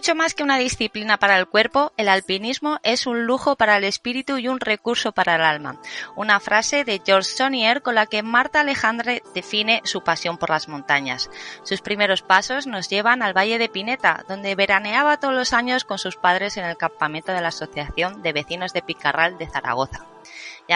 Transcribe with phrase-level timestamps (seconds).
[0.00, 3.84] Mucho más que una disciplina para el cuerpo, el alpinismo es un lujo para el
[3.84, 5.78] espíritu y un recurso para el alma.
[6.16, 10.68] Una frase de George Sonier con la que Marta Alejandre define su pasión por las
[10.68, 11.28] montañas.
[11.64, 15.98] Sus primeros pasos nos llevan al Valle de Pineta, donde veraneaba todos los años con
[15.98, 20.06] sus padres en el campamento de la Asociación de Vecinos de Picarral de Zaragoza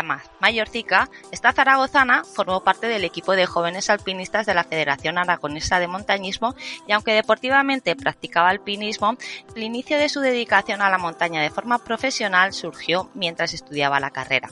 [0.02, 5.78] más mayorcica, esta zaragozana formó parte del equipo de jóvenes alpinistas de la Federación Aragonesa
[5.78, 6.54] de Montañismo
[6.86, 9.16] y aunque deportivamente practicaba alpinismo,
[9.54, 14.10] el inicio de su dedicación a la montaña de forma profesional surgió mientras estudiaba la
[14.10, 14.50] carrera.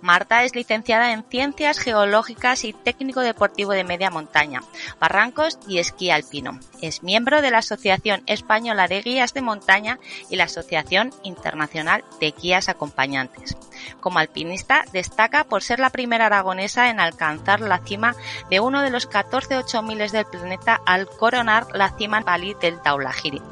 [0.00, 4.62] Marta es licenciada en Ciencias Geológicas y Técnico Deportivo de Media Montaña,
[5.00, 6.58] Barrancos y Esquí Alpino.
[6.80, 12.32] Es miembro de la Asociación Española de Guías de Montaña y la Asociación Internacional de
[12.32, 13.56] Guías Acompañantes.
[14.00, 18.14] Como alpinista, destaca por ser la primera aragonesa en alcanzar la cima
[18.50, 23.42] de uno de los 14 miles del planeta al coronar la cima Bali del Taulahiri.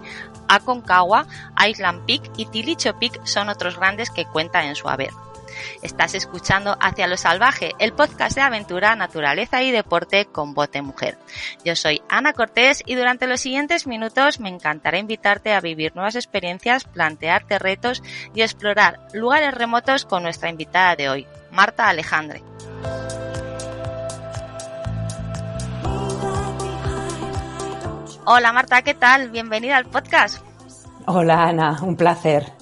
[0.49, 1.27] Aconcagua,
[1.65, 5.13] Island Peak y Tilicho Peak son otros grandes que cuenta en su haber.
[5.83, 11.19] Estás escuchando Hacia lo Salvaje, el podcast de aventura, naturaleza y deporte con bote mujer.
[11.65, 16.17] Yo soy Ana Cortés y durante los siguientes minutos me encantará invitarte a vivir nuevas
[16.17, 18.03] experiencias, plantearte retos
[18.35, 22.43] y explorar lugares remotos con nuestra invitada de hoy, Marta Alejandre.
[28.25, 29.31] Hola Marta, ¿qué tal?
[29.31, 30.45] Bienvenida al podcast.
[31.07, 32.60] Hola Ana, un placer.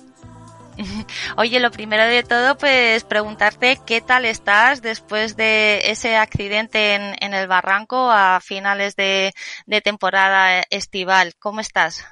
[1.36, 7.34] Oye, lo primero de todo, pues preguntarte qué tal estás después de ese accidente en,
[7.34, 9.32] el barranco a finales de,
[9.82, 11.34] temporada estival.
[11.38, 12.04] ¿Cómo estás?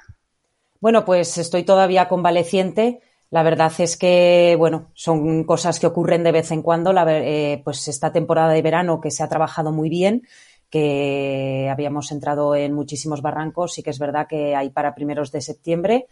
[0.79, 3.01] Bueno, pues estoy todavía convaleciente.
[3.29, 6.93] La verdad es que, bueno, son cosas que ocurren de vez en cuando.
[7.07, 10.27] Eh, pues esta temporada de verano que se ha trabajado muy bien,
[10.69, 15.41] que habíamos entrado en muchísimos barrancos, y que es verdad que hay para primeros de
[15.41, 16.07] septiembre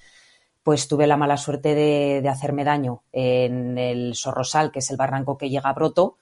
[0.66, 5.38] pues tuve la mala suerte de, hacerme daño en el Sorrosal, que es el barranco
[5.38, 6.18] que llega a Broto,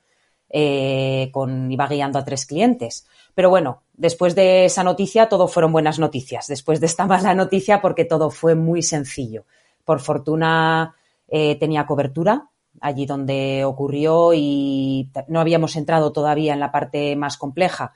[0.49, 3.07] eh, con, iba guiando a tres clientes.
[3.33, 6.47] Pero bueno, después de esa noticia todo fueron buenas noticias.
[6.47, 9.45] Después de esta mala noticia porque todo fue muy sencillo.
[9.85, 10.93] Por fortuna
[11.29, 12.49] eh, tenía cobertura
[12.81, 17.93] allí donde ocurrió y no habíamos entrado todavía en la parte más compleja.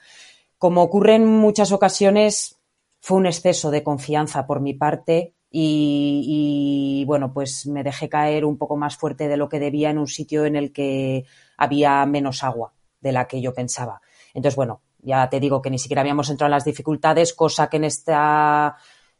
[0.57, 2.57] Como ocurre en muchas ocasiones,
[3.01, 8.57] fue un exceso de confianza por mi parte y, bueno, pues me dejé caer un
[8.57, 11.25] poco más fuerte de lo que debía en un sitio en el que
[11.57, 14.01] había menos agua de la que yo pensaba.
[14.33, 17.77] Entonces, bueno, ya te digo que ni siquiera habíamos entrado en las dificultades, cosa que
[17.77, 18.75] en esta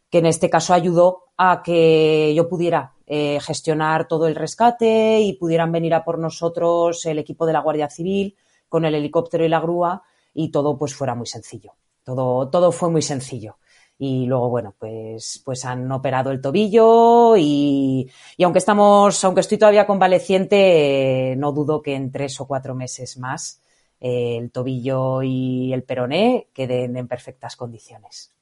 [0.10, 5.34] que en este caso ayudó a que yo pudiera eh, gestionar todo el rescate y
[5.34, 8.38] pudieran venir a por nosotros el equipo de la Guardia Civil
[8.70, 11.74] con el helicóptero y la grúa y todo pues fuera muy sencillo.
[12.06, 13.58] Todo, todo fue muy sencillo
[14.00, 19.58] y luego, bueno, pues, pues han operado el tobillo y, y aunque estamos, aunque estoy
[19.58, 23.62] todavía convaleciente, no dudo que en tres o cuatro meses más
[24.00, 28.37] eh, el tobillo y el peroné queden en perfectas condiciones.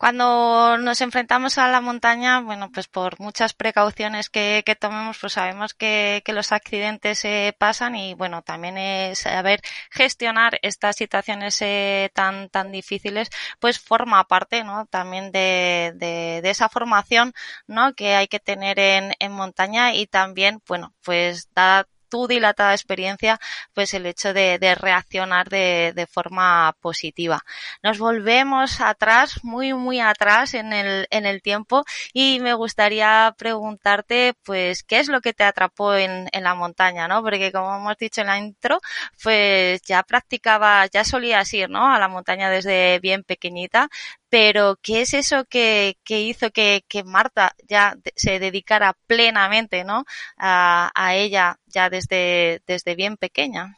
[0.00, 5.34] Cuando nos enfrentamos a la montaña, bueno, pues por muchas precauciones que, que tomemos, pues
[5.34, 12.10] sabemos que, los accidentes se pasan y bueno, también es saber gestionar estas situaciones eh,
[12.14, 13.28] tan, tan difíciles,
[13.58, 14.86] pues forma parte, ¿no?
[14.86, 17.34] También de, de, de esa formación,
[17.66, 17.92] ¿no?
[17.92, 23.40] Que hay que tener en, en montaña y también, bueno, pues da tu dilatada experiencia,
[23.72, 27.42] pues el hecho de, reaccionar de, de, forma positiva.
[27.82, 34.34] Nos volvemos atrás, muy, muy atrás en el, en el tiempo y me gustaría preguntarte,
[34.44, 37.22] pues, ¿qué es lo que te atrapó en, en la montaña, no?
[37.22, 38.80] Porque como hemos dicho en la intro,
[39.22, 41.92] pues ya practicaba, ya solías ir, ¿no?
[41.92, 43.88] A la montaña desde bien pequeñita,
[44.30, 50.04] pero ¿qué es eso que, hizo que, Marta ya se dedicara plenamente ¿no?
[50.38, 53.76] a, ella ya desde, desde bien pequeña?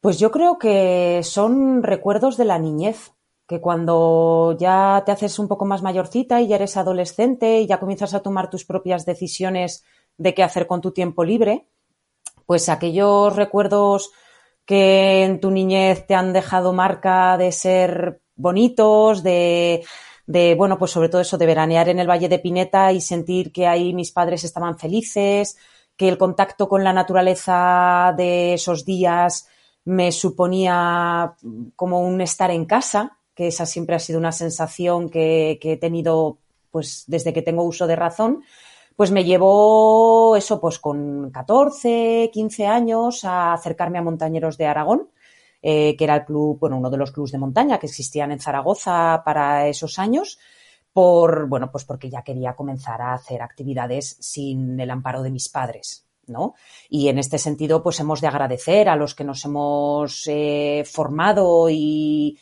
[0.00, 3.12] Pues yo creo que son recuerdos de la niñez
[3.46, 7.80] que cuando ya te haces un poco más mayorcita y ya eres adolescente y ya
[7.80, 9.84] comienzas a tomar tus propias decisiones
[10.16, 11.66] de qué hacer con tu tiempo libre,
[12.46, 14.12] pues aquellos recuerdos
[14.64, 19.84] que en tu niñez te han dejado marca de ser bonitos, de,
[20.26, 23.52] de, bueno, pues sobre todo eso, de veranear en el Valle de Pineta y sentir
[23.52, 25.56] que ahí mis padres estaban felices,
[25.96, 29.48] que el contacto con la naturaleza de esos días
[29.84, 31.34] me suponía
[31.76, 36.38] como un estar en casa, que esa siempre ha sido una sensación que, he tenido
[36.70, 38.44] pues desde que tengo uso de razón
[38.96, 45.08] pues me llevó eso, pues con 14, 15 años a acercarme a Montañeros de Aragón,
[45.62, 48.40] eh, que era el club, bueno, uno de los clubes de montaña que existían en
[48.40, 50.38] Zaragoza para esos años,
[50.92, 55.48] por, bueno, pues porque ya quería comenzar a hacer actividades sin el amparo de mis
[55.48, 56.06] padres.
[56.26, 56.54] ¿no?
[56.88, 61.68] Y en este sentido, pues hemos de agradecer a los que nos hemos eh, formado
[61.68, 62.38] y,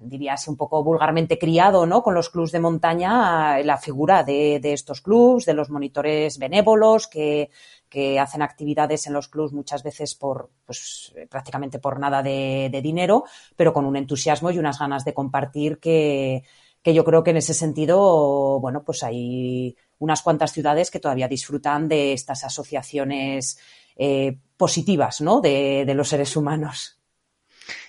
[0.00, 2.02] diría así un poco vulgarmente criado, ¿no?
[2.02, 7.06] Con los clubs de montaña, la figura de, de estos clubs, de los monitores benévolos
[7.06, 7.50] que,
[7.88, 13.24] que hacen actividades en los clubs muchas veces por, pues prácticamente por nada de, dinero,
[13.56, 16.44] pero con un entusiasmo y unas ganas de compartir que,
[16.82, 21.28] que yo creo que en ese sentido, bueno, pues hay unas cuantas ciudades que todavía
[21.28, 23.58] disfrutan de estas asociaciones
[23.96, 25.40] eh, positivas, ¿no?
[25.40, 27.00] De, de los seres humanos.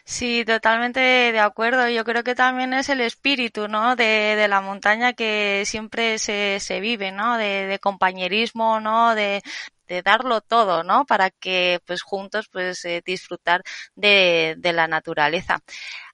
[0.05, 1.89] Sí, totalmente de acuerdo.
[1.89, 3.95] Yo creo que también es el espíritu, ¿no?
[3.95, 7.37] De, de la montaña que siempre se, se vive, ¿no?
[7.37, 9.15] De compañerismo, ¿no?
[9.15, 9.43] De,
[9.87, 11.05] de darlo todo, ¿no?
[11.05, 13.63] Para que, pues, juntos, pues, eh, disfrutar
[13.95, 15.59] de, de la naturaleza.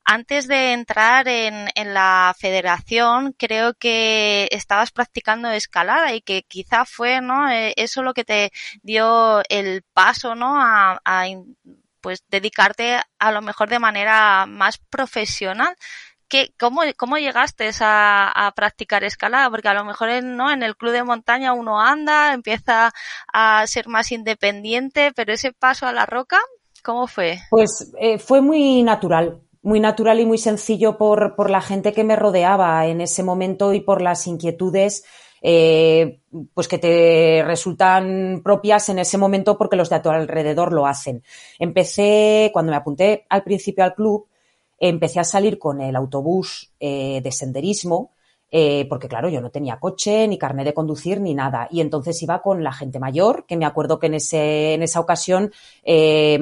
[0.06, 6.86] Antes de entrar en, en, la federación, creo que estabas practicando escalada y que quizá
[6.86, 7.50] fue, ¿no?
[7.50, 10.60] Eh, eso lo que te dio el paso, ¿no?
[10.62, 11.26] A, a
[12.02, 15.74] pues dedicarte a lo mejor de manera más profesional.
[16.34, 19.52] ¿Qué, cómo, ¿Cómo llegaste a, practicar escalada?
[19.52, 22.92] Porque a lo mejor en, el club de montaña uno anda, empieza
[23.32, 26.40] a ser más independiente, pero ese paso a la roca,
[26.84, 27.38] ¿cómo fue?
[27.52, 32.04] Pues eh, fue muy natural, muy natural y muy sencillo por, por la gente que
[32.04, 35.06] me rodeaba en ese momento y por las inquietudes
[35.44, 36.22] eh,
[36.56, 40.88] pues que te resultan propias en ese momento porque los de a tu alrededor lo
[40.88, 41.22] hacen.
[41.60, 44.26] Empecé, cuando me apunté al principio al club,
[44.90, 48.12] empecé a salir con el autobús eh, de senderismo,
[48.52, 51.68] eh, porque claro, yo no tenía coche, ni carnet de conducir, ni nada.
[51.72, 55.00] Y entonces iba con la gente mayor, que me acuerdo que en, ese, en esa
[55.00, 55.52] ocasión
[55.84, 56.40] eh,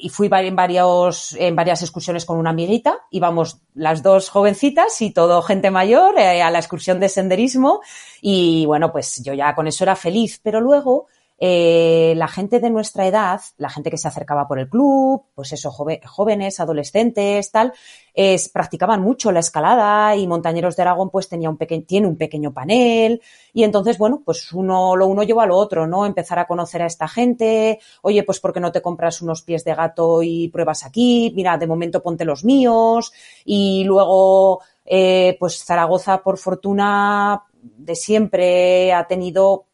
[0.00, 5.42] y fui en, en varias excursiones con una amiguita, íbamos las dos jovencitas y todo
[5.42, 7.80] gente mayor eh, a la excursión de senderismo.
[8.20, 11.06] Y bueno, pues yo ya con eso era feliz, pero luego
[11.42, 15.54] eh, la gente de nuestra edad, la gente que se acercaba por el club, pues
[15.54, 17.72] eso, jóvenes, adolescentes, tal,
[18.12, 22.16] es, practicaban mucho la escalada y Montañeros de Aragón pues tenía un pequeño, tiene un
[22.16, 23.22] pequeño panel
[23.54, 26.04] y entonces, bueno, pues uno, lo uno lleva a otro, ¿no?
[26.04, 29.64] Empezar a conocer a esta gente, oye, pues ¿por qué no te compras unos pies
[29.64, 31.32] de gato y pruebas aquí?
[31.34, 33.12] Mira, de momento ponte los míos
[33.46, 39.69] y luego, eh, pues Zaragoza, por fortuna, de siempre ha tenido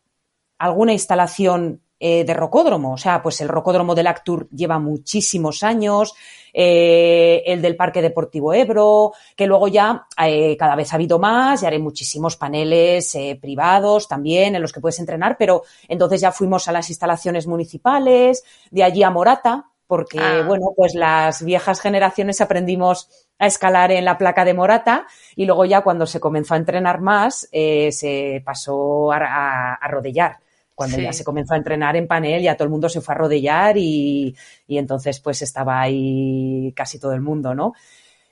[0.59, 2.93] alguna instalación eh, de rocódromo.
[2.93, 6.15] O sea, pues el rocódromo del Actur lleva muchísimos años,
[6.53, 11.63] eh, el del Parque Deportivo Ebro, que luego ya eh, cada vez ha habido más,
[11.63, 16.69] ya haré muchísimos paneles privados también en los que puedes entrenar, pero entonces ya fuimos
[16.69, 20.45] a las instalaciones municipales, de allí a Morata, porque, ah.
[20.47, 25.65] bueno, pues las viejas generaciones aprendimos a escalar en la placa de Morata y luego
[25.65, 30.41] ya cuando se comenzó a entrenar más se pasó a, a, a rodellar
[30.77, 31.03] cuando sí.
[31.03, 33.77] ya se comenzó a entrenar en panel, ya todo el mundo se fue a rodellar
[33.79, 34.37] y,
[34.69, 37.73] y, entonces pues estaba ahí casi todo el mundo, ¿no?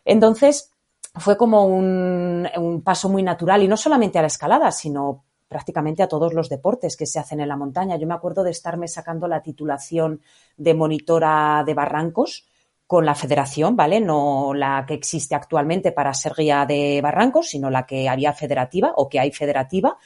[0.04, 0.70] Entonces
[1.14, 6.02] fue como un, un, paso muy natural y no solamente a la escalada, sino prácticamente
[6.02, 7.96] a todos los deportes que se hacen en la montaña.
[7.96, 10.20] Yo me acuerdo de estarme sacando la titulación
[10.56, 12.46] de monitora de barrancos
[12.86, 14.00] con la federación, ¿vale?
[14.00, 18.92] No la que existe actualmente para ser guía de barrancos, sino la que había federativa
[18.96, 19.96] o que hay federativa.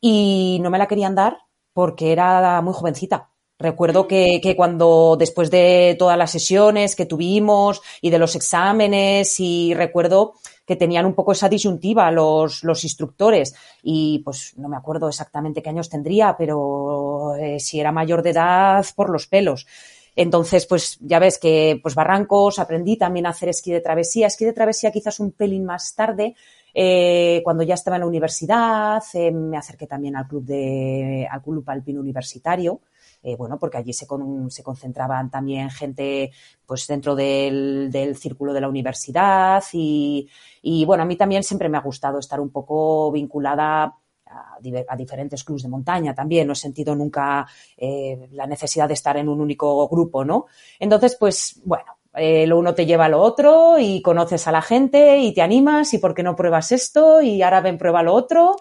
[0.00, 1.38] Y no me la querían dar
[1.74, 3.28] porque era muy jovencita.
[3.58, 9.38] Recuerdo que, que, cuando después de todas las sesiones que tuvimos y de los exámenes
[9.38, 10.34] y recuerdo
[10.66, 15.62] que tenían un poco esa disyuntiva los, los instructores y pues no me acuerdo exactamente
[15.62, 19.66] qué años tendría, pero eh, si era mayor de edad por los pelos.
[20.16, 24.28] Entonces, pues ya ves que pues Barrancos aprendí también a hacer esquí de travesía.
[24.28, 26.36] Esquí de travesía quizás un pelín más tarde,
[26.76, 31.40] eh, cuando ya estaba en la universidad, eh, me acerqué también al club de, al
[31.40, 32.80] club alpino universitario,
[33.22, 34.06] eh, bueno, porque allí se,
[34.48, 36.32] se, concentraban también gente
[36.66, 40.28] pues dentro del, del círculo de la universidad y,
[40.62, 43.94] y, bueno, a mí también siempre me ha gustado estar un poco vinculada
[44.26, 46.46] a, diferentes clubes de montaña también.
[46.46, 47.46] No he sentido nunca
[48.32, 50.46] la necesidad de estar en un único grupo, ¿no?
[50.78, 55.18] Entonces, pues, bueno, lo uno te lleva a lo otro y conoces a la gente
[55.18, 58.56] y te animas y por qué no pruebas esto y ahora ven prueba lo otro.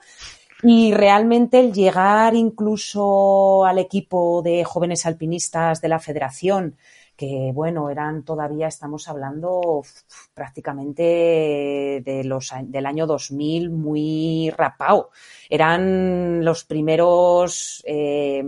[0.63, 6.77] Y realmente el llegar incluso al equipo de jóvenes alpinistas de la federación,
[7.17, 9.83] que bueno, eran todavía, estamos hablando
[10.33, 15.10] prácticamente de los, del año 2000 muy rapao.
[15.50, 18.41] Eran los primeros, eh,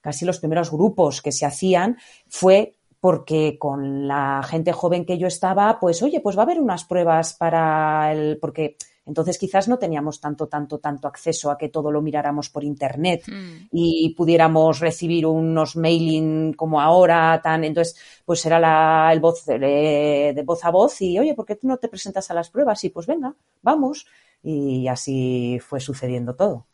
[0.00, 5.26] casi los primeros grupos que se hacían, fue porque con la gente joven que yo
[5.26, 9.76] estaba, pues oye, pues va a haber unas pruebas para el, porque entonces quizás no
[9.76, 13.70] teníamos tanto, tanto, tanto acceso a que todo lo miráramos por internet mm.
[13.72, 20.32] y pudiéramos recibir unos mailing como ahora, tan, entonces pues era la, el voz de,
[20.32, 22.84] de voz a voz y oye, ¿por qué tú no te presentas a las pruebas?
[22.84, 24.06] Y pues venga, vamos.
[24.44, 26.66] Y así fue sucediendo todo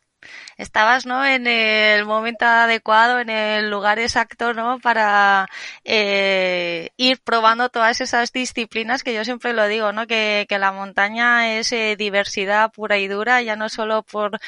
[0.57, 1.25] estabas ¿no?
[1.25, 4.79] en el momento adecuado, en el lugar exacto, ¿no?
[4.79, 5.47] Para
[5.83, 10.07] eh, ir probando todas esas disciplinas que yo siempre lo digo, ¿no?
[10.07, 14.39] Que, la montaña es eh, diversidad pura y dura, ya no solo por,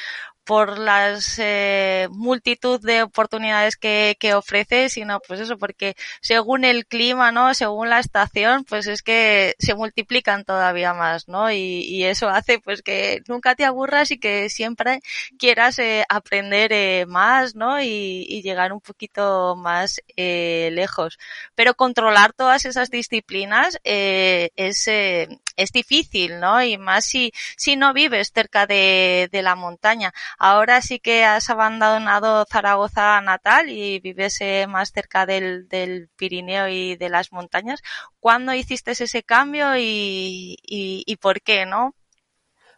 [0.44, 6.86] por las eh, multitud de oportunidades que, que ofrece, sino pues eso, porque según el
[6.86, 7.54] clima, ¿no?
[7.54, 11.50] Según la estación, pues es que se multiplican todavía más, ¿no?
[11.52, 15.00] Y, y eso hace pues que nunca te aburras y que siempre
[15.38, 17.80] quieras eh, aprender eh, más, ¿no?
[17.80, 21.18] Y, y, llegar un poquito más eh, lejos.
[21.54, 26.62] Pero controlar todas esas disciplinas eh, es, eh, es difícil, ¿no?
[26.62, 30.12] Y más si, si no vives cerca de, de la montaña.
[30.38, 36.68] Ahora sí que has abandonado Zaragoza natal y vives eh, más cerca del, del, Pirineo
[36.68, 37.80] y de las montañas.
[38.20, 41.94] ¿Cuándo hiciste ese cambio y, y, por qué, no?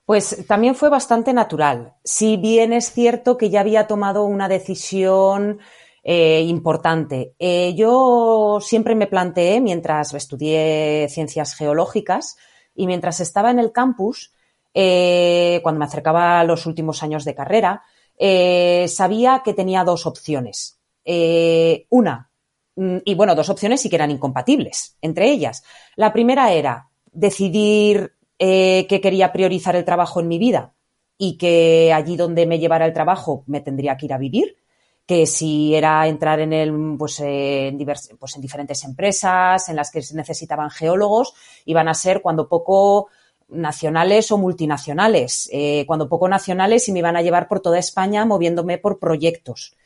[0.04, 1.94] Pues también fue bastante natural.
[2.04, 5.60] Si bien es cierto que ya había tomado una decisión
[6.06, 7.34] eh, importante.
[7.38, 12.36] Eh, yo siempre me planteé, mientras estudié ciencias geológicas
[12.74, 14.32] y mientras estaba en el campus,
[14.72, 17.82] eh, cuando me acercaba a los últimos años de carrera,
[18.18, 20.78] eh, sabía que tenía dos opciones.
[21.04, 22.30] Eh, una,
[22.76, 25.62] mm, y bueno, dos opciones sí que eran incompatibles entre ellas.
[25.96, 30.74] La primera era decidir que quería priorizar el trabajo en mi vida
[31.16, 34.56] y que allí donde me llevara el trabajo me tendría que ir a vivir
[35.06, 39.90] que si era entrar en el, pues, en divers, pues en diferentes empresas en las
[39.90, 41.34] que se necesitaban geólogos,
[41.66, 43.08] iban a ser cuando poco
[43.48, 48.24] nacionales o multinacionales, eh, cuando poco nacionales y me iban a llevar por toda España
[48.24, 49.76] moviéndome por proyectos.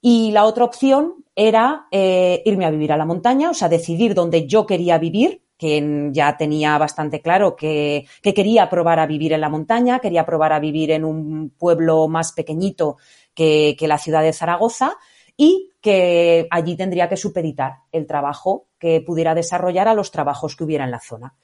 [0.00, 4.14] Y la otra opción era eh, irme a vivir a la montaña, o sea, decidir
[4.14, 9.32] dónde yo quería vivir, que ya tenía bastante claro que, que, quería probar a vivir
[9.32, 12.96] en la montaña, quería probar a vivir en un pueblo más pequeñito
[13.34, 14.96] que, la ciudad de Zaragoza
[15.36, 20.64] y que allí tendría que supeditar el trabajo que pudiera desarrollar a los trabajos que
[20.64, 21.34] hubiera en la zona.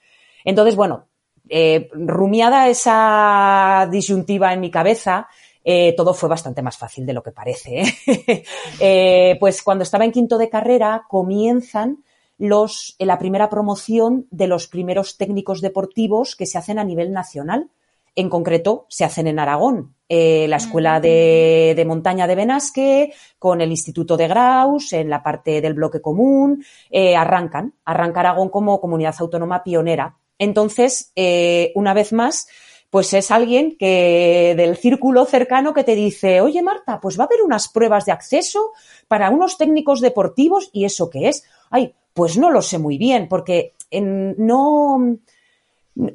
[0.44, 1.06] Entonces, bueno,
[1.48, 5.28] eh, rumiada esa disyuntiva en mi cabeza,
[5.64, 7.82] eh, todo fue bastante más fácil de lo que parece.
[8.80, 12.04] eh, pues cuando estaba en quinto de carrera comienzan
[12.38, 17.68] los, la primera promoción de los primeros técnicos deportivos que se hacen a nivel nacional.
[18.18, 19.94] En concreto, se hacen en Aragón.
[20.08, 25.22] Eh, la Escuela de, de, Montaña de Benasque, con el Instituto de Graus, en la
[25.22, 27.74] parte del bloque común, eh, arrancan.
[27.84, 32.48] Arranca Aragón como comunidad autónoma pionera entonces, eh, una vez más,
[32.90, 37.26] pues es alguien que del círculo cercano que te dice, oye Marta, pues va a
[37.26, 38.72] haber unas pruebas de acceso
[39.08, 41.44] para unos técnicos deportivos y eso qué es.
[41.70, 45.18] Ay, pues no lo sé muy bien, porque en, no,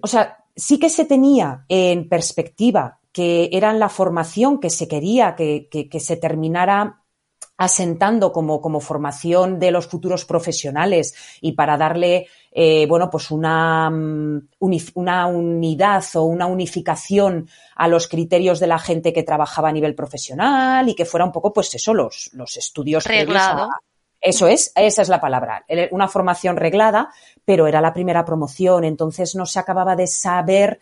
[0.01, 5.35] o sea, sí que se tenía en perspectiva que era la formación que se quería
[5.35, 6.99] que, que, que se terminara
[7.55, 13.89] asentando como, como, formación de los futuros profesionales y para darle eh, bueno, pues una,
[13.89, 14.47] mm,
[14.95, 19.95] una unidad o una unificación a los criterios de la gente que trabajaba a nivel
[19.95, 23.69] profesional y que fuera un poco, pues eso, los, los estudios reglado.
[24.23, 25.65] Eso es, esa es la palabra.
[25.91, 27.09] Una formación reglada,
[27.43, 30.79] pero era la primera promoción, entonces no se acababa de saber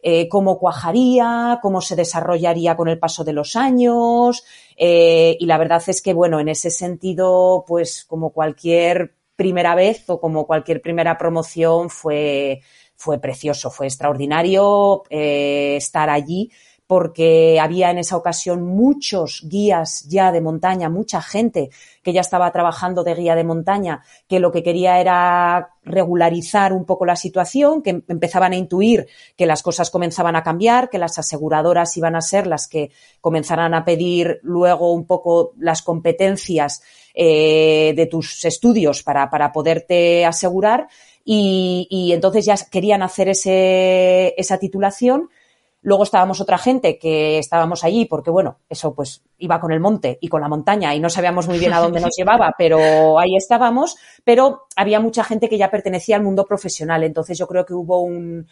[0.00, 4.44] eh, cómo cuajaría, cómo se desarrollaría con el paso de los años.
[4.76, 10.08] Eh, y la verdad es que, bueno, en ese sentido, pues como cualquier primera vez
[10.08, 12.60] o como cualquier primera promoción fue,
[12.94, 16.48] fue precioso, fue extraordinario eh, estar allí
[16.94, 21.70] porque había en esa ocasión muchos guías ya de montaña, mucha gente
[22.04, 26.84] que ya estaba trabajando de guía de montaña, que lo que quería era regularizar un
[26.84, 31.18] poco la situación, que empezaban a intuir que las cosas comenzaban a cambiar, que las
[31.18, 36.80] aseguradoras iban a ser las que comenzaran a pedir luego un poco las competencias
[37.12, 40.86] eh, de tus estudios para, para poderte asegurar.
[41.24, 45.28] Y, y, entonces ya querían hacer ese, esa titulación
[45.84, 50.16] Luego estábamos otra gente que estábamos allí porque, bueno, eso pues iba con el monte
[50.18, 53.36] y con la montaña y no sabíamos muy bien a dónde nos llevaba, pero ahí
[53.36, 53.96] estábamos.
[54.24, 57.04] Pero había mucha gente que ya pertenecía al mundo profesional.
[57.04, 58.46] Entonces yo creo que hubo un,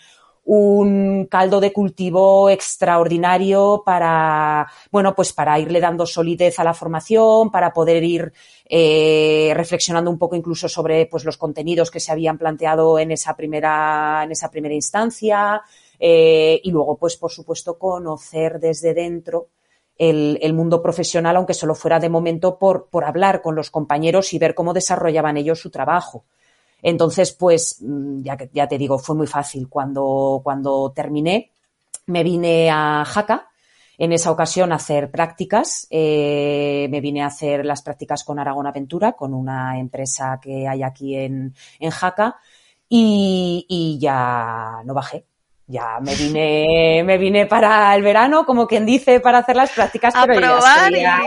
[0.44, 7.50] un caldo de cultivo extraordinario para, bueno, pues para irle dando solidez a la formación,
[7.50, 8.32] para poder ir
[8.68, 13.36] eh, reflexionando un poco incluso sobre pues los contenidos que se habían planteado en esa
[13.36, 15.62] primera, en esa primera instancia,
[16.04, 19.50] eh, y luego, pues, por supuesto, conocer desde dentro
[19.97, 24.38] el, mundo profesional, aunque solo fuera de momento por, por hablar con los compañeros y
[24.40, 26.25] ver cómo desarrollaban ellos su trabajo.
[26.82, 29.68] Entonces, pues, mm, ya, te digo, fue muy fácil.
[29.68, 31.52] Cuando, cuando terminé,
[32.06, 33.50] me vine a Jaca,
[33.97, 35.87] en esa ocasión a hacer prácticas.
[35.88, 40.82] Eh, me vine a hacer las prácticas con Aragón Aventura, con una empresa que hay
[40.82, 42.38] aquí en, en Jaca,
[42.88, 45.26] y ya no bajé
[45.66, 50.14] ya me vine, me vine para el verano, como quien dice, para hacer las prácticas,
[50.26, 50.59] pero
[50.90, 51.21] ya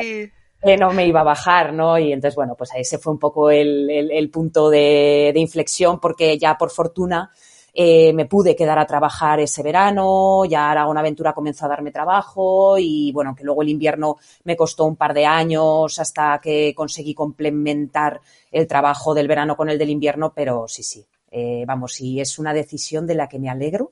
[0.66, 1.98] que no me iba a bajar, ¿no?
[2.00, 6.72] Y entonces, bueno, pues ese fue un poco el, punto de, inflexión, porque ya por
[6.72, 7.32] fortuna
[7.72, 12.78] eh, me pude quedar a trabajar ese verano, ya Aragón Aventura comenzó a darme trabajo
[12.80, 17.14] y bueno, que luego el invierno me costó un par de años hasta que conseguí
[17.14, 22.22] complementar el trabajo del verano con el del invierno, pero sí, sí, eh, vamos, y
[22.22, 23.92] es una decisión de la que me alegro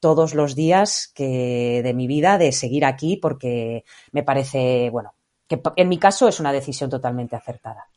[0.00, 5.14] todos los días que de mi vida de seguir aquí porque me parece, bueno,
[5.46, 7.88] que en mi caso es una decisión totalmente acertada.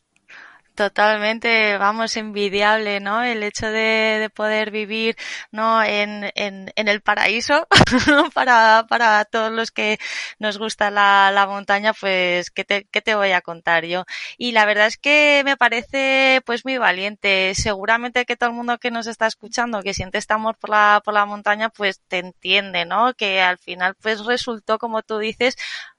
[0.74, 3.22] Totalmente, vamos, envidiable, ¿no?
[3.22, 5.16] El hecho de, de poder vivir,
[5.50, 5.82] ¿no?
[5.82, 7.68] En, en, en el paraíso,
[8.34, 9.98] para, para todos los que
[10.38, 14.04] nos gusta la, la montaña, pues, ¿qué te, ¿qué te voy a contar yo?
[14.38, 17.54] Y la verdad es que me parece, pues, muy valiente.
[17.54, 21.02] Seguramente que todo el mundo que nos está escuchando, que siente este amor por la,
[21.04, 23.12] por la montaña, pues, te entiende, ¿no?
[23.12, 25.54] Que al final, pues, resultó, como tú dices,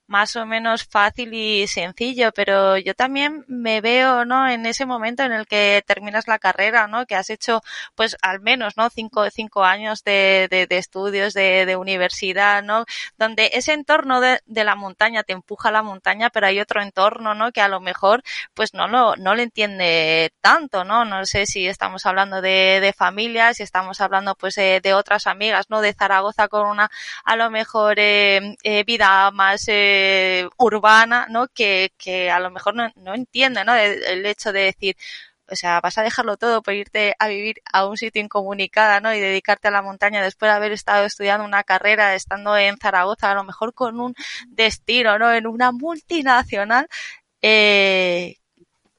[0.07, 4.47] más o menos fácil y sencillo, pero yo también me veo, ¿no?
[4.47, 7.05] En ese momento en el que terminas la carrera, ¿no?
[7.05, 7.61] Que has hecho,
[7.95, 8.89] pues, al menos, ¿no?
[8.89, 12.85] Cinco, cinco años de, de, de estudios, de, de, universidad, ¿no?
[13.17, 16.81] Donde ese entorno de, de, la montaña te empuja a la montaña, pero hay otro
[16.81, 17.51] entorno, ¿no?
[17.51, 21.05] Que a lo mejor, pues, no lo, no le entiende tanto, ¿no?
[21.05, 25.69] No sé si estamos hablando de, de familia, si estamos hablando, pues, de, otras amigas,
[25.69, 25.81] ¿no?
[25.81, 26.89] De Zaragoza con una,
[27.23, 31.47] a lo mejor, eh, eh, vida más, eh, eh, urbana, ¿no?
[31.47, 33.75] Que, que a lo mejor no, entiende, ¿no?
[33.75, 34.97] El, hecho de decir,
[35.47, 39.13] o sea, vas a dejarlo todo por irte a vivir a un sitio incomunicada, ¿no?
[39.13, 43.31] Y dedicarte a la montaña después de haber estado estudiando una carrera, estando en Zaragoza,
[43.31, 44.15] a lo mejor con un
[44.47, 45.31] destino, ¿no?
[45.33, 46.87] En una multinacional,
[47.41, 48.37] eh,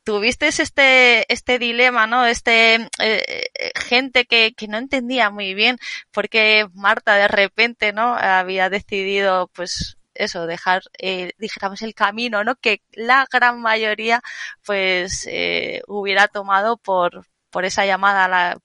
[0.05, 2.27] tuviste este, este dilema, ¿no?
[2.27, 5.79] Este, eh, gente que, que no entendía muy bien
[6.13, 8.15] por qué Marta de repente, ¿no?
[8.15, 12.57] Había decidido, pues, eso, dejar, eh, dijéramos, el camino, ¿no?
[12.57, 14.23] Que la gran mayoría,
[14.65, 18.59] pues, eh, hubiera tomado por, por esa llamada a la,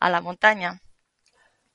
[0.00, 0.80] a la montaña.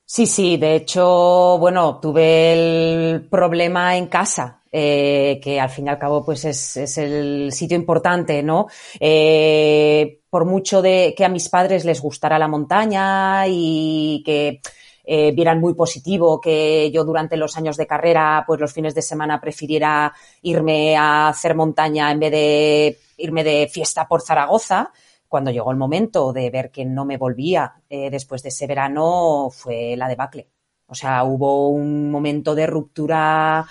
[0.10, 5.90] Sí, sí, de hecho, bueno, tuve el problema en casa, eh, que al fin y
[5.90, 8.68] al cabo pues es, es el sitio importante, ¿no?
[9.02, 14.62] Eh, por mucho de que a mis padres les gustara la montaña y que
[15.10, 19.02] eh, vieran muy positivo que yo durante los años de carrera, pues los fines de
[19.02, 24.92] semana prefiriera irme a hacer montaña en vez de irme de fiesta por Zaragoza.
[25.30, 29.48] Cuando llegó el momento de ver que no me volvía eh, después de ese verano,
[29.50, 30.50] fue la debacle.
[30.88, 33.66] O sea, hubo un momento de ruptura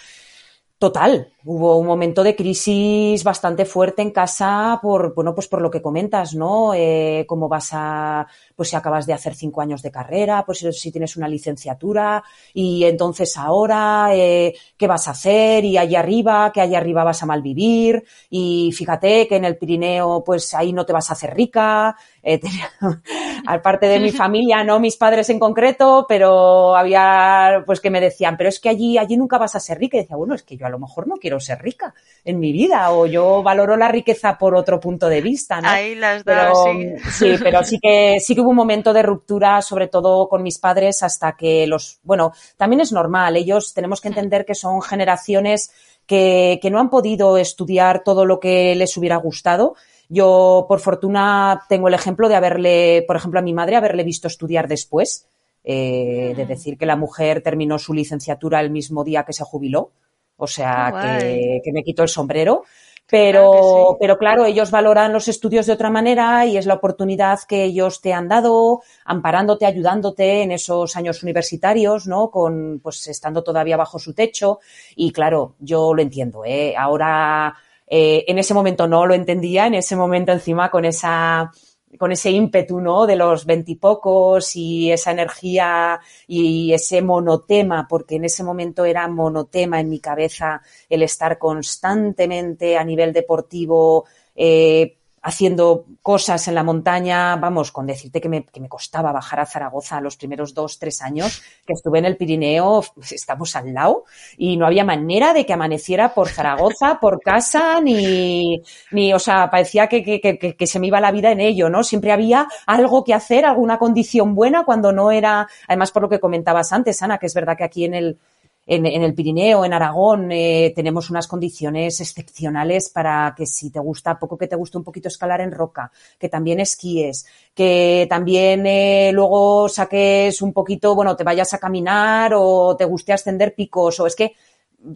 [0.78, 5.70] Total, hubo un momento de crisis bastante fuerte en casa por, bueno, pues por lo
[5.70, 6.74] que comentas, ¿no?
[6.74, 10.90] Eh, cómo vas a, pues si acabas de hacer cinco años de carrera, pues si
[10.90, 15.64] tienes una licenciatura y entonces ahora, eh, ¿qué vas a hacer?
[15.64, 20.24] Y allá arriba, que allá arriba vas a malvivir y fíjate que en el Pirineo,
[20.24, 21.96] pues ahí no te vas a hacer rica.
[22.24, 22.40] eh,
[23.46, 28.36] aparte de mi familia, no mis padres en concreto, pero había pues que me decían,
[28.36, 29.96] pero es que allí, allí nunca vas a ser rica.
[29.96, 31.94] Y decía, bueno, es que yo a lo mejor no quiero ser rica
[32.24, 35.68] en mi vida, o yo valoro la riqueza por otro punto de vista, ¿no?
[35.68, 36.94] Ahí las pero, sí.
[37.10, 40.58] sí, pero sí que, sí que hubo un momento de ruptura, sobre todo con mis
[40.58, 45.70] padres, hasta que los, bueno, también es normal, ellos tenemos que entender que son generaciones
[46.06, 49.74] que, que no han podido estudiar todo lo que les hubiera gustado.
[50.08, 54.28] Yo, por fortuna, tengo el ejemplo de haberle, por ejemplo, a mi madre, haberle visto
[54.28, 55.28] estudiar después,
[55.64, 59.90] eh, de decir que la mujer terminó su licenciatura el mismo día que se jubiló.
[60.36, 62.64] O sea, que, que, me quitó el sombrero.
[63.08, 63.96] Pero, claro sí.
[64.00, 68.00] pero claro, ellos valoran los estudios de otra manera y es la oportunidad que ellos
[68.00, 72.30] te han dado, amparándote, ayudándote en esos años universitarios, ¿no?
[72.30, 74.58] Con, pues, estando todavía bajo su techo.
[74.96, 76.74] Y claro, yo lo entiendo, ¿eh?
[76.76, 77.54] Ahora,
[77.86, 81.52] eh, en ese momento no lo entendía, en ese momento encima con esa,
[81.98, 83.06] con ese ímpetu, ¿no?
[83.06, 89.08] De los veintipocos y, y esa energía y ese monotema, porque en ese momento era
[89.08, 96.62] monotema en mi cabeza el estar constantemente a nivel deportivo, eh, haciendo cosas en la
[96.62, 101.42] montaña, vamos, con decirte que me, costaba bajar a Zaragoza los primeros dos, tres años
[101.66, 104.04] que estuve en el Pirineo, pues estamos al lado
[104.38, 108.62] y no había manera de que amaneciera por Zaragoza, por casa, ni,
[108.92, 111.68] ni o sea, parecía que, que, que, que, se me iba la vida en ello,
[111.68, 111.82] ¿no?
[111.82, 116.20] Siempre había algo que hacer, alguna condición buena cuando no era, además por lo que
[116.20, 118.18] comentabas antes, Ana, que es verdad que aquí en el,
[118.66, 123.78] en, en, el Pirineo, en Aragón, eh, tenemos unas condiciones excepcionales para que si te
[123.78, 128.66] gusta, poco que te guste un poquito escalar en roca, que también esquíes, que también
[128.66, 134.00] eh, luego saques un poquito, bueno, te vayas a caminar o te guste ascender picos
[134.00, 134.34] o es que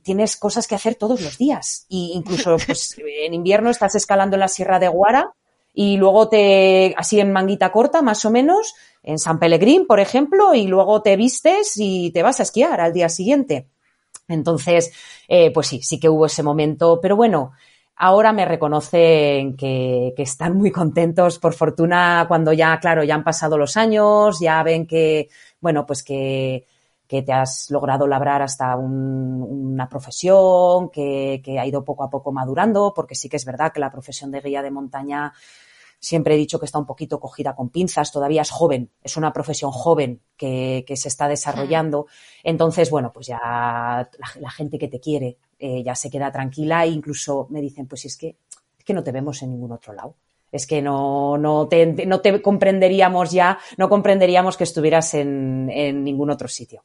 [0.02, 1.86] tienes cosas que hacer todos los días.
[1.88, 5.32] Y incluso pues, en invierno estás escalando en la Sierra de Guara
[5.72, 10.54] y luego te, así en manguita corta, más o menos, en San Pellegrín, por ejemplo,
[10.54, 13.68] y luego te vistes y te vas a esquiar al día siguiente.
[14.28, 14.92] Entonces,
[15.28, 17.52] eh, pues sí, sí que hubo ese momento, pero bueno,
[17.96, 23.24] ahora me reconocen que, que, están muy contentos, por fortuna, cuando ya, claro, ya han
[23.24, 25.28] pasado los años, ya ven que,
[25.60, 26.66] bueno, pues que,
[27.10, 32.08] que te has logrado labrar hasta un, una profesión, que, que ha ido poco a
[32.08, 35.32] poco madurando, porque sí que es verdad que la profesión de guía de montaña
[35.98, 39.32] siempre he dicho que está un poquito cogida con pinzas, todavía es joven, es una
[39.32, 42.06] profesión joven que, que se está desarrollando.
[42.44, 46.84] Entonces, bueno, pues ya la, la gente que te quiere eh, ya se queda tranquila
[46.84, 48.36] e incluso me dicen, pues es que,
[48.78, 50.14] es que no te vemos en ningún otro lado.
[50.52, 56.04] Es que no, no, te, no te comprenderíamos ya, no comprenderíamos que estuvieras en, en
[56.04, 56.84] ningún otro sitio.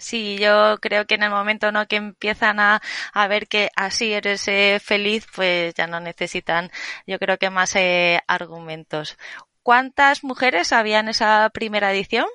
[0.00, 1.86] Sí, yo creo que en el momento ¿no?
[1.86, 2.80] que empiezan a,
[3.12, 6.70] a ver que así eres eh, feliz, pues ya no necesitan,
[7.06, 9.16] yo creo que más eh, argumentos.
[9.62, 12.26] ¿Cuántas mujeres había en esa primera edición?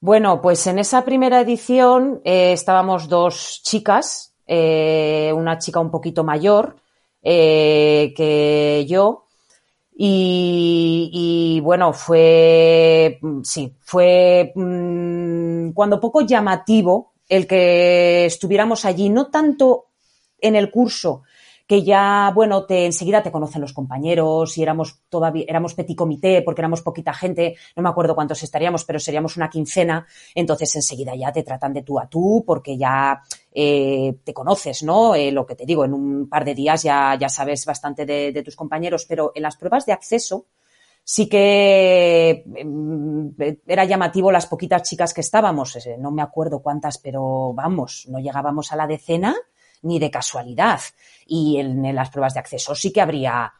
[0.00, 6.24] Bueno, pues en esa primera edición eh, estábamos dos chicas, eh, una chica un poquito
[6.24, 6.76] mayor
[7.22, 9.24] eh, que yo,
[9.96, 15.23] y, bueno, fue, sí, fue mmm,
[15.72, 19.86] cuando poco llamativo el que estuviéramos allí, no tanto
[20.40, 21.22] en el curso,
[21.66, 26.42] que ya, bueno, te, enseguida te conocen los compañeros y éramos todavía, éramos petit comité
[26.42, 31.14] porque éramos poquita gente, no me acuerdo cuántos estaríamos, pero seríamos una quincena, entonces enseguida
[31.16, 33.22] ya te tratan de tú a tú porque ya
[33.52, 35.14] eh, te conoces, ¿no?
[35.14, 38.32] Eh, lo que te digo, en un par de días ya, ya sabes bastante de,
[38.32, 40.46] de tus compañeros, pero en las pruebas de acceso,
[41.04, 42.44] sí que
[43.66, 48.72] era llamativo las poquitas chicas que estábamos, no me acuerdo cuántas, pero vamos, no llegábamos
[48.72, 49.36] a la decena
[49.84, 50.80] ni de casualidad.
[51.26, 53.52] Y en, las pruebas de acceso sí que habría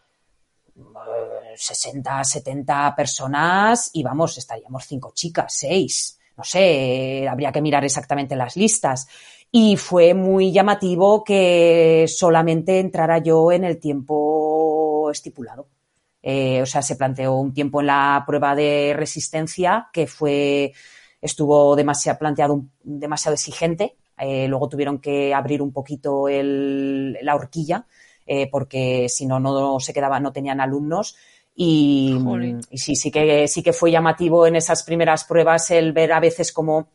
[1.54, 6.18] 60, 70 personas y vamos, estaríamos cinco chicas, seis.
[6.36, 9.06] No sé, habría que mirar exactamente las listas.
[9.52, 15.68] Y fue muy llamativo que solamente entrara yo en el tiempo estipulado.
[16.26, 20.72] Eh, o sea, se planteó un tiempo en la prueba de resistencia que fue,
[21.20, 27.86] estuvo demasiado planteado, demasiado exigente eh, luego tuvieron que abrir un poquito el, la horquilla
[28.26, 31.16] eh, porque si no, no se quedaban, no tenían alumnos.
[31.56, 32.18] Y,
[32.70, 36.20] y, sí, sí que, sí que fue llamativo en esas primeras pruebas el ver a
[36.20, 36.88] veces como...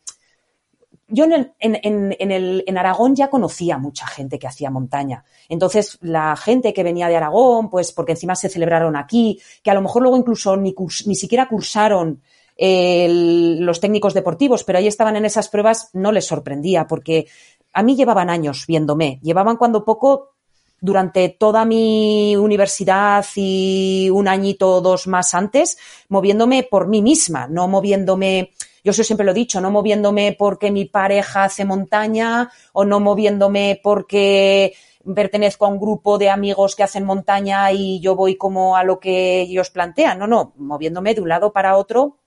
[1.10, 1.78] Yo en, el, en,
[2.18, 5.24] en, el, en Aragón ya conocía mucha gente que hacía montaña.
[5.48, 9.74] Entonces, la gente que venía de Aragón, pues porque encima se celebraron aquí, que a
[9.74, 10.74] lo mejor luego incluso ni,
[11.06, 12.20] ni siquiera cursaron
[12.62, 17.26] los técnicos deportivos, pero ahí estaban en esas pruebas, no les sorprendía, porque
[17.72, 20.32] a mí llevaban años viéndome, llevaban cuando poco
[20.80, 27.46] durante toda mi universidad y un añito o dos más antes, moviéndome por mí misma,
[27.46, 28.52] no moviéndome,
[28.84, 33.00] yo eso siempre lo he dicho, no moviéndome porque mi pareja hace montaña o no
[33.00, 34.74] moviéndome porque
[35.14, 39.00] pertenezco a un grupo de amigos que hacen montaña y yo voy como a lo
[39.00, 42.18] que ellos plantean, no, no, moviéndome de un lado para otro,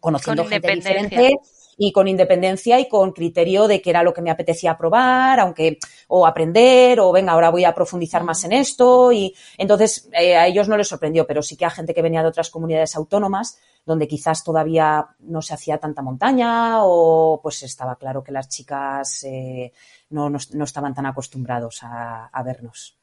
[0.00, 1.40] conociendo gente diferente
[1.82, 5.78] y con independencia y con criterio de que era lo que me apetecía probar, aunque,
[6.08, 9.10] o aprender, o venga, ahora voy a profundizar más en esto.
[9.12, 12.20] Y entonces eh, a ellos no les sorprendió, pero sí que a gente que venía
[12.20, 17.96] de otras comunidades autónomas, donde quizás todavía no se hacía tanta montaña, o pues estaba
[17.96, 19.72] claro que las chicas eh,
[20.10, 22.98] no, no, estaban tan acostumbrados a, vernos.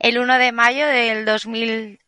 [0.00, 1.24] El 1 de mayo del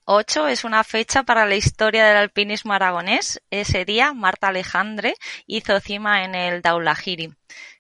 [0.07, 3.43] 2008 es una fecha para la historia del alpinismo aragonés.
[3.51, 5.15] Ese día, Marta Alejandre
[5.49, 7.35] hizo cima en el Daulahiri,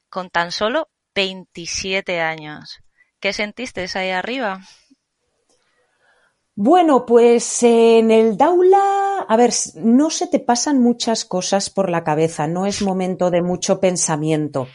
[0.09, 2.81] con tan solo 27 años.
[3.21, 4.61] ¿Qué sentiste ahí arriba?
[6.57, 12.03] Bueno, pues en el Daula, a ver, no se te pasan muchas cosas por la
[12.03, 14.67] cabeza, no es momento de mucho pensamiento.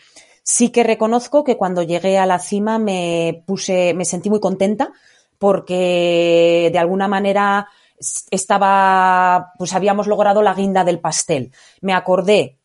[0.43, 4.93] Sí que reconozco que cuando llegué a la cima me puse, me sentí muy contenta
[5.41, 7.67] porque de alguna manera
[8.29, 11.51] estaba, pues habíamos logrado la guinda del pastel.
[11.81, 12.59] Me acordé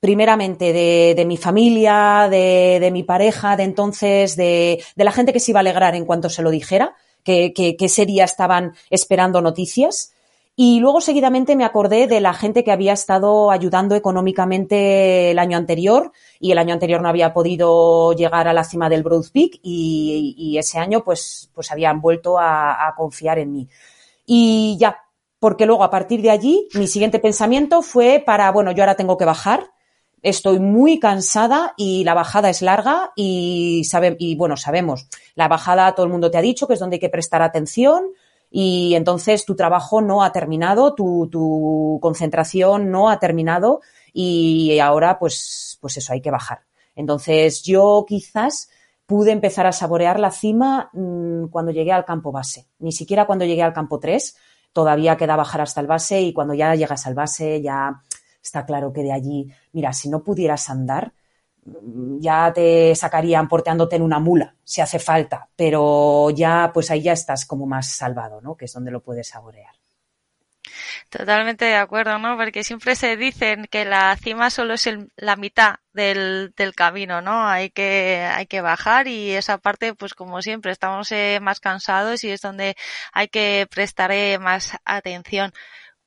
[0.00, 5.60] primeramente de, mi familia, de, mi pareja, de entonces, de, la gente que se iba
[5.60, 10.12] a alegrar en cuanto se lo dijera, que, que, que ese día estaban esperando noticias.
[10.58, 15.58] Y luego seguidamente me acordé de la gente que había estado ayudando económicamente el año
[15.58, 19.60] anterior y el año anterior no había podido llegar a la cima del Broad Peak
[19.62, 23.68] y, ese año pues, pues habían vuelto a, confiar en mí.
[24.24, 24.96] Y ya,
[25.38, 29.18] porque luego a partir de allí mi siguiente pensamiento fue para, bueno, yo ahora tengo
[29.18, 29.70] que bajar,
[30.22, 35.94] estoy muy cansada y la bajada es larga y, sabe, y bueno, sabemos, la bajada
[35.94, 38.06] todo el mundo te ha dicho que es donde hay que prestar atención,
[38.50, 43.80] y entonces tu trabajo no ha terminado, tu, tu concentración no ha terminado
[44.12, 46.60] y ahora pues, pues eso, hay que bajar.
[46.94, 48.70] Entonces yo quizás
[49.06, 53.44] pude empezar a saborear la cima mmm, cuando llegué al campo base, ni siquiera cuando
[53.44, 54.36] llegué al campo 3,
[54.72, 58.02] todavía queda bajar hasta el base y cuando ya llegas al base ya
[58.42, 61.12] está claro que de allí, mira, si no pudieras andar,
[62.18, 67.12] ya te sacarían porteándote en una mula, si hace falta, pero ya, pues ahí ya
[67.12, 68.56] estás como más salvado, ¿no?
[68.56, 69.74] Que es donde lo puedes saborear.
[71.08, 72.36] Totalmente de acuerdo, ¿no?
[72.36, 77.48] Porque siempre se dicen que la cima solo es la mitad del, del, camino, ¿no?
[77.48, 82.24] Hay que, hay que bajar y esa parte, pues como siempre, estamos eh, más cansados
[82.24, 82.76] y es donde
[83.12, 85.52] hay que prestar más atención.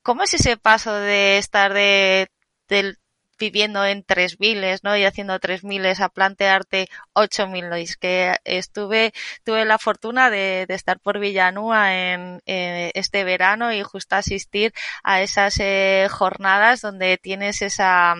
[0.02, 2.28] ¿Cómo es ese paso de estar de,
[2.68, 2.98] del
[3.40, 4.96] viviendo en tres miles, ¿no?
[4.96, 9.12] Y haciendo tres miles a plantearte ocho mil, Es que estuve,
[9.44, 14.72] tuve la fortuna de, estar por Villanúa en, este verano y justo asistir
[15.02, 18.14] a esas eh, jornadas donde tienes esa,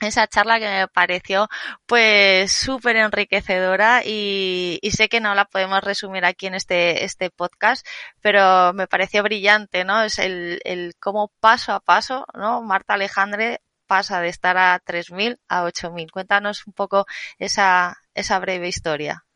[0.00, 1.48] esa charla que me pareció
[1.86, 7.30] pues súper enriquecedora y, y, sé que no la podemos resumir aquí en este, este
[7.30, 7.86] podcast,
[8.20, 10.02] pero me pareció brillante, ¿no?
[10.02, 12.62] Es el, el cómo paso a paso, ¿no?
[12.62, 13.60] Marta Alejandre
[13.92, 16.10] pasa de estar a 3.000 a 8.000.
[16.10, 17.04] Cuéntanos un poco
[17.38, 19.26] esa, esa breve historia.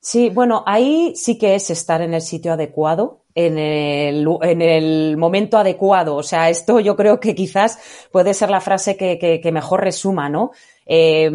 [0.00, 5.16] Sí, bueno, ahí sí que es estar en el sitio adecuado, en el, en el
[5.16, 6.14] momento adecuado.
[6.14, 7.80] O sea, esto yo creo que quizás
[8.12, 10.52] puede ser la frase que, que, que mejor resuma, ¿no?
[10.88, 11.28] Eh,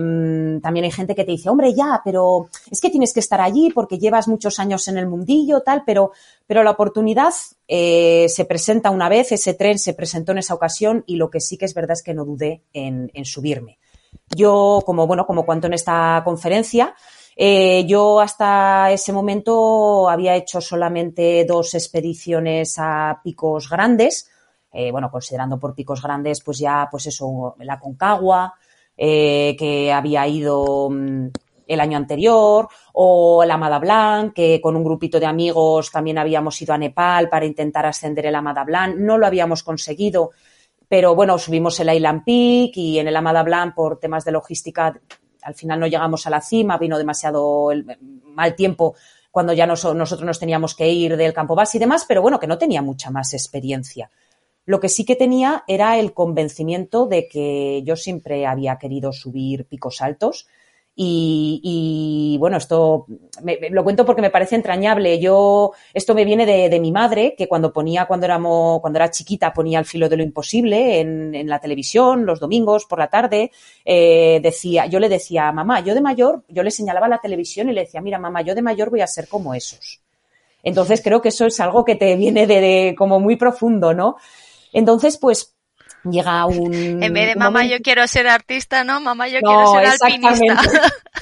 [0.62, 3.70] también hay gente que te dice, hombre, ya, pero es que tienes que estar allí
[3.76, 6.12] porque llevas muchos años en el mundillo, tal, pero,
[6.48, 7.34] pero la oportunidad
[7.68, 11.42] eh, se presenta una vez, ese tren se presentó en esa ocasión y lo que
[11.42, 13.78] sí que es verdad es que no dudé en, en subirme.
[14.36, 16.96] Yo, como bueno, como cuento en esta conferencia,
[17.36, 24.30] eh, yo hasta ese momento había hecho solamente dos expediciones a picos grandes,
[24.72, 28.54] eh, bueno, considerando por picos grandes, pues ya, pues eso, la Concagua,
[28.98, 31.28] eh, que había ido mm,
[31.68, 36.62] el año anterior, o la Amada Blanc, que con un grupito de amigos también habíamos
[36.62, 38.96] ido a Nepal para intentar ascender el Amada Blanc.
[38.98, 40.32] No lo habíamos conseguido,
[40.88, 45.00] pero bueno, subimos el Island Peak y en el Amada Blanc por temas de logística
[45.44, 47.70] al final no llegamos a la cima, vino demasiado
[48.26, 48.96] mal tiempo
[49.32, 52.48] cuando ya nosotros nos teníamos que ir del campo base y demás, pero bueno, que
[52.48, 54.12] no tenía mucha más experiencia.
[54.66, 59.66] Lo que sí que tenía era el convencimiento de que yo siempre había querido subir
[59.66, 60.48] picos altos
[60.94, 63.08] Y, bueno, esto
[63.72, 65.20] lo cuento porque me parece entrañable.
[65.20, 69.54] Yo, esto me viene de, mi madre, que cuando ponía, cuando éramos, cuando era chiquita,
[69.54, 73.52] ponía el filo de lo imposible en, la televisión, los domingos, por la tarde,
[73.84, 77.74] eh, decía, yo le decía, mamá, yo de mayor, yo le señalaba la televisión y
[77.74, 80.02] le decía, mira, mamá, yo de mayor voy a ser como esos.
[80.62, 84.18] Entonces creo que eso es algo que te viene de como muy profundo, ¿no?
[84.72, 85.56] Entonces, pues,
[86.04, 87.04] llega un...
[87.04, 89.00] En vez de mamá yo quiero ser artista, ¿no?
[89.00, 90.62] Mamá yo quiero ser alpinista.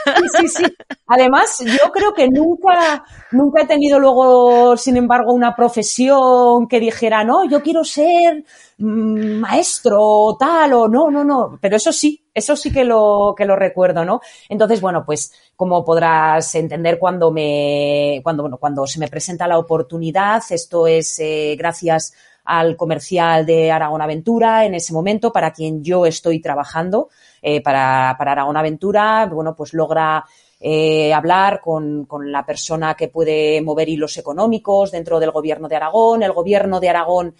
[0.05, 0.63] Sí, sí, sí.
[1.07, 7.23] Además, yo creo que nunca, nunca he tenido luego, sin embargo, una profesión que dijera,
[7.23, 8.45] no, yo quiero ser
[8.77, 11.57] mm, maestro o tal, o no, no, no.
[11.59, 14.21] Pero eso sí, eso sí que lo, que lo recuerdo, ¿no?
[14.47, 19.57] Entonces, bueno, pues, como podrás entender cuando me, cuando, bueno, cuando se me presenta la
[19.57, 22.13] oportunidad, esto es eh, gracias
[22.49, 27.09] al comercial de Aragón Aventura en ese momento, para quien yo estoy trabajando,
[27.43, 30.25] eh, para, para Aragón Aventura, bueno, pues logra
[30.59, 35.75] eh, hablar con, con, la persona que puede mover hilos económicos dentro del gobierno de
[35.75, 36.23] Aragón.
[36.23, 37.35] El gobierno de Aragón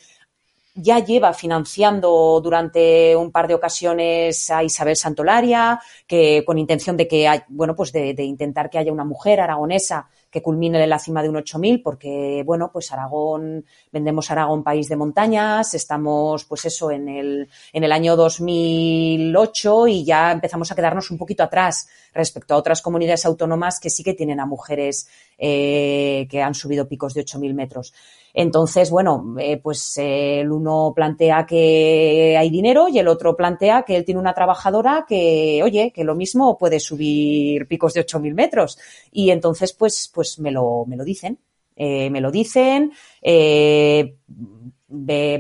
[0.76, 7.08] ya lleva financiando durante un par de ocasiones a Isabel Santolaria, que con intención de
[7.08, 11.24] que, bueno, pues de intentar que haya una mujer aragonesa que culmine en la cima
[11.24, 16.92] de un 8000, porque, bueno, pues Aragón, vendemos Aragón país de montañas, estamos, pues eso,
[16.92, 22.54] en el, en el año 2008 y ya empezamos a quedarnos un poquito atrás respecto
[22.54, 27.14] a otras comunidades autónomas que sí que tienen a mujeres eh, que han subido picos
[27.14, 27.94] de 8.000 metros.
[28.34, 33.84] Entonces, bueno, eh, pues eh, el uno plantea que hay dinero y el otro plantea
[33.84, 38.34] que él tiene una trabajadora que, oye, que lo mismo puede subir picos de 8.000
[38.34, 38.78] metros.
[39.12, 41.40] Y entonces, pues, pues me lo, me lo dicen.
[41.78, 44.18] Eh, me lo dicen, eh,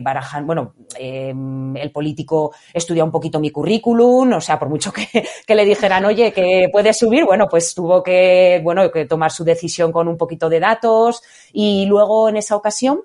[0.01, 5.05] barajan, bueno, em, el político estudia un poquito mi currículum, o sea, por mucho que,
[5.45, 9.43] que, le dijeran, oye, que puede subir, bueno, pues tuvo que, bueno, que tomar su
[9.43, 13.01] decisión con un poquito de datos y luego en esa ocasión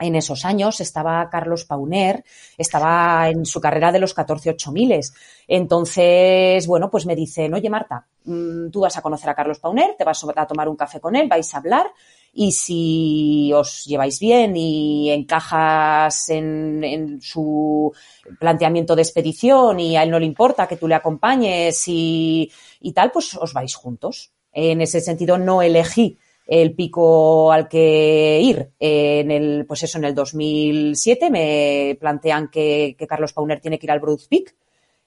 [0.00, 2.24] en esos años estaba Carlos Pauner,
[2.56, 5.12] estaba en su carrera de los 14 miles.
[5.46, 9.94] Entonces, bueno, pues me dicen, oye Marta, mm, tú vas a conocer a Carlos Pauner,
[9.96, 11.86] te vas a tomar un café con él, vais a hablar
[12.32, 17.92] y si os lleváis bien y encajas en, su
[18.38, 22.50] planteamiento de expedición y a él no le importa que tú le acompañes y
[22.94, 24.32] tal, pues os vais juntos.
[24.52, 26.18] En ese sentido, no elegí
[26.50, 28.72] el pico al que ir.
[28.80, 33.92] en el, pues eso, en el 2007 me plantean que, Carlos Pauner tiene que ir
[33.92, 34.56] al Bruce Peak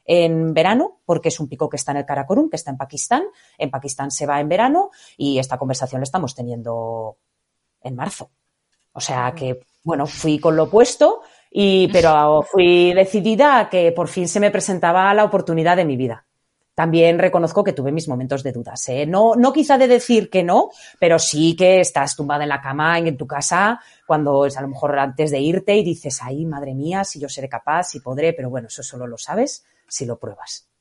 [0.05, 3.23] en verano, porque es un pico que está en el Karakorum, que está en Pakistán.
[3.57, 7.17] En Pakistán se va en verano y esta conversación la estamos teniendo
[7.81, 8.31] en marzo.
[8.93, 14.07] O sea que, bueno, fui con lo opuesto, y, pero fui decidida a que por
[14.07, 16.25] fin se me presentaba la oportunidad de mi vida
[16.75, 18.87] también reconozco que tuve mis momentos de dudas.
[18.89, 19.05] ¿eh?
[19.05, 22.97] No, no quizá de decir que no, pero sí que estás tumbada en la cama
[22.99, 26.73] en tu casa cuando es a lo mejor antes de irte y dices, ay, madre
[26.73, 30.17] mía, si yo seré capaz, si podré, pero bueno, eso solo lo sabes si lo
[30.17, 30.72] pruebas.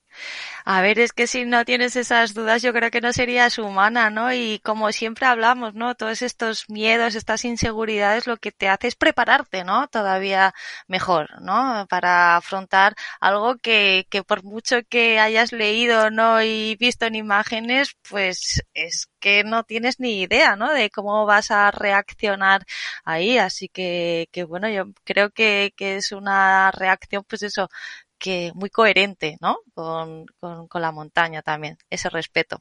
[0.64, 4.11] A ver, es que si no tienes esas dudas, yo creo que no serías humana,
[4.11, 4.33] ¿no?
[4.33, 5.94] Y como siempre hablamos, ¿no?
[5.94, 9.88] Todos estos miedos, estas inseguridades, lo que te hace es prepararte, ¿no?
[9.88, 10.55] Todavía
[10.87, 11.87] mejor, ¿no?
[11.88, 16.42] Para afrontar algo que, que por mucho que hayas leído, ¿no?
[16.42, 20.72] Y visto en imágenes, pues es que no tienes ni idea, ¿no?
[20.72, 22.64] De cómo vas a reaccionar
[23.05, 23.38] ahí.
[23.38, 27.68] Así que, que bueno, yo creo que, que es una reacción, pues eso,
[28.22, 29.58] que muy coherente, ¿no?
[29.74, 32.56] Con, con, la montaña también, ese respeto.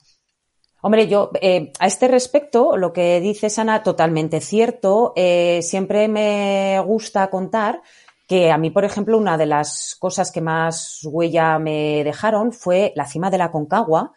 [0.82, 5.14] Hombre, yo eh, a este respecto, lo que dice Ana, totalmente cierto.
[5.16, 7.84] Eh, siempre me gusta contar
[8.28, 12.92] que a mí, por ejemplo, una de las cosas que más huella me dejaron fue
[12.96, 14.14] la cima de la Concagua.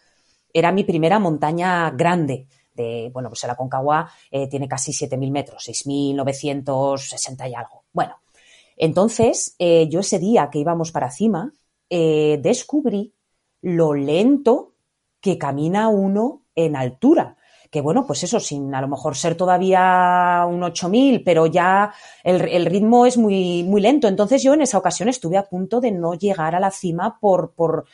[0.50, 2.46] Era mi primera montaña grande.
[2.72, 7.84] De, bueno, pues la Concagua eh, tiene casi 7.000 metros, 6.960 y algo.
[7.92, 8.16] Bueno,
[8.76, 11.52] entonces, eh, yo ese día que íbamos para cima,
[11.90, 13.14] eh, descubrí
[13.62, 14.74] lo lento
[15.20, 17.36] que camina uno en altura.
[17.70, 22.66] Que bueno, pues eso, sin a lo mejor ser todavía un 8000, pero ya el,
[22.66, 24.06] ritmo es muy, muy lento.
[24.06, 27.52] Entonces yo en esa ocasión estuve a punto de no llegar a la cima por,
[27.54, 27.86] por,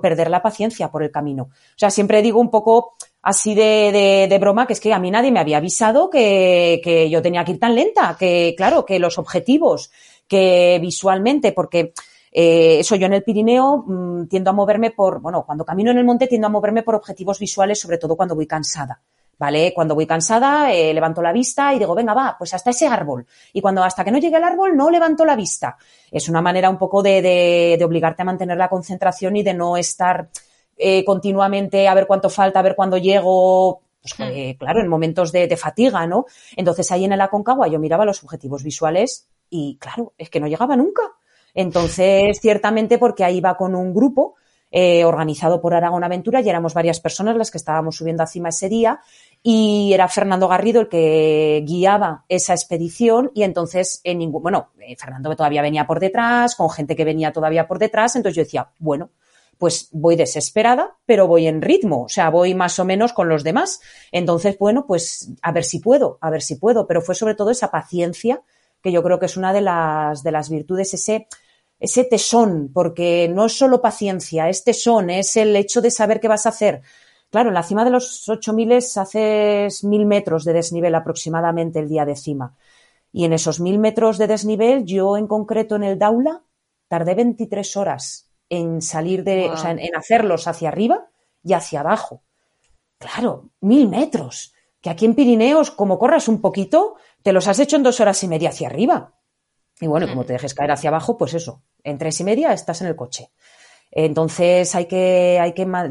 [0.00, 1.44] perder la paciencia por el camino.
[1.44, 5.10] O sea, siempre digo un poco así de, de, broma que es que a mí
[5.10, 8.98] nadie me había avisado que, que yo tenía que ir tan lenta, que claro, que
[8.98, 9.90] los objetivos
[10.28, 11.92] que visualmente, porque
[12.32, 15.98] eh, eso yo en el Pirineo mm, tiendo a moverme por, bueno, cuando camino en
[15.98, 19.00] el monte tiendo a moverme por objetivos visuales, sobre todo cuando voy cansada.
[19.38, 19.74] ¿Vale?
[19.74, 23.26] Cuando voy cansada, eh, levanto la vista y digo, venga, va, pues hasta ese árbol.
[23.52, 25.76] Y cuando hasta que no llegue al árbol, no levanto la vista.
[26.10, 29.52] Es una manera un poco de, de, de obligarte a mantener la concentración y de
[29.52, 30.30] no estar
[30.78, 34.56] eh, continuamente a ver cuánto falta, a ver cuándo llego, pues Hmm.
[34.58, 36.26] claro, en momentos de, de fatiga, ¿no?
[36.56, 40.46] Entonces ahí en el Aconcagua yo miraba los objetivos visuales y claro, es que no
[40.46, 41.02] llegaba nunca.
[41.54, 44.34] Entonces, ciertamente porque ahí iba con un grupo
[44.70, 48.48] eh, organizado por Aragón Aventura y éramos varias personas las que estábamos subiendo a cima
[48.48, 49.00] ese día
[49.42, 54.96] y era Fernando Garrido el que guiaba esa expedición y entonces en ningún, bueno, eh,
[54.96, 58.68] Fernando todavía venía por detrás, con gente que venía todavía por detrás, entonces yo decía,
[58.78, 59.10] bueno,
[59.56, 63.44] pues voy desesperada, pero voy en ritmo, o sea, voy más o menos con los
[63.44, 63.80] demás.
[64.12, 67.50] Entonces, bueno, pues a ver si puedo, a ver si puedo, pero fue sobre todo
[67.50, 68.42] esa paciencia
[68.86, 71.26] que yo creo que es una de las, de las virtudes, ese,
[71.80, 76.28] ese tesón, porque no es solo paciencia, es tesón, es el hecho de saber qué
[76.28, 76.82] vas a hacer.
[77.28, 82.04] Claro, en la cima de los 8000 haces mil metros de desnivel aproximadamente el día
[82.04, 82.54] de cima.
[83.10, 86.44] Y en esos mil metros de desnivel, yo en concreto en el Daula,
[86.86, 89.54] tardé 23 horas en salir de, Wow.
[89.54, 91.08] o sea, en, en hacerlos hacia arriba
[91.42, 92.22] y hacia abajo.
[93.00, 94.54] Claro, mil metros.
[94.80, 96.94] Que aquí en Pirineos, como corras un poquito,
[97.26, 99.14] te los has hecho en dos horas y media hacia arriba.
[99.80, 102.82] Y bueno, como te dejes caer hacia abajo, pues eso, en tres y media estás
[102.82, 103.32] en el coche.
[103.90, 105.90] Entonces hay que, hay que, ma-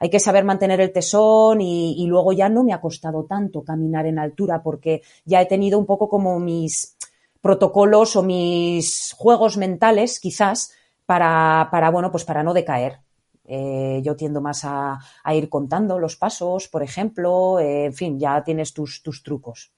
[0.00, 3.64] hay que saber mantener el tesón y, y luego ya no me ha costado tanto
[3.64, 6.96] caminar en altura porque ya he tenido un poco como mis
[7.42, 10.72] protocolos o mis juegos mentales, quizás,
[11.06, 13.00] para, para bueno, pues para no decaer.
[13.46, 18.18] Eh, yo tiendo más a, a ir contando los pasos, por ejemplo, eh, en fin,
[18.20, 19.73] ya tienes tus, tus trucos.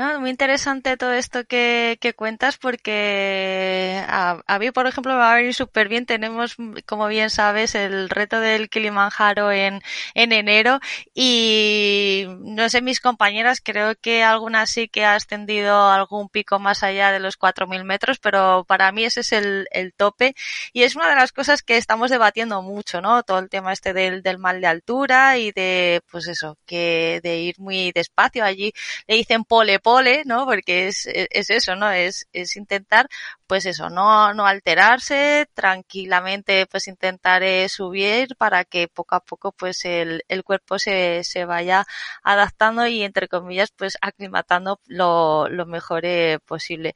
[0.00, 5.18] No, muy interesante todo esto que, que cuentas porque a, a mí, por ejemplo, me
[5.18, 6.06] va a venir súper bien.
[6.06, 9.82] Tenemos, como bien sabes, el reto del Kilimanjaro en,
[10.14, 10.80] en enero
[11.12, 16.82] y no sé, mis compañeras, creo que alguna sí que ha ascendido algún pico más
[16.82, 20.34] allá de los 4.000 metros, pero para mí ese es el, el tope
[20.72, 23.22] y es una de las cosas que estamos debatiendo mucho, ¿no?
[23.22, 27.38] Todo el tema este del, del mal de altura y de, pues eso, que de
[27.40, 28.72] ir muy despacio allí
[29.06, 29.78] le dicen pole pole,
[30.24, 30.46] ¿no?
[30.46, 31.90] Porque es, es eso, ¿no?
[31.90, 33.08] Es, es intentar,
[33.46, 39.84] pues eso, no, no alterarse, tranquilamente, pues intentar subir para que poco a poco, pues
[39.84, 41.86] el, el cuerpo se, se vaya
[42.22, 46.94] adaptando y entre comillas, pues aclimatando lo, lo mejor eh, posible.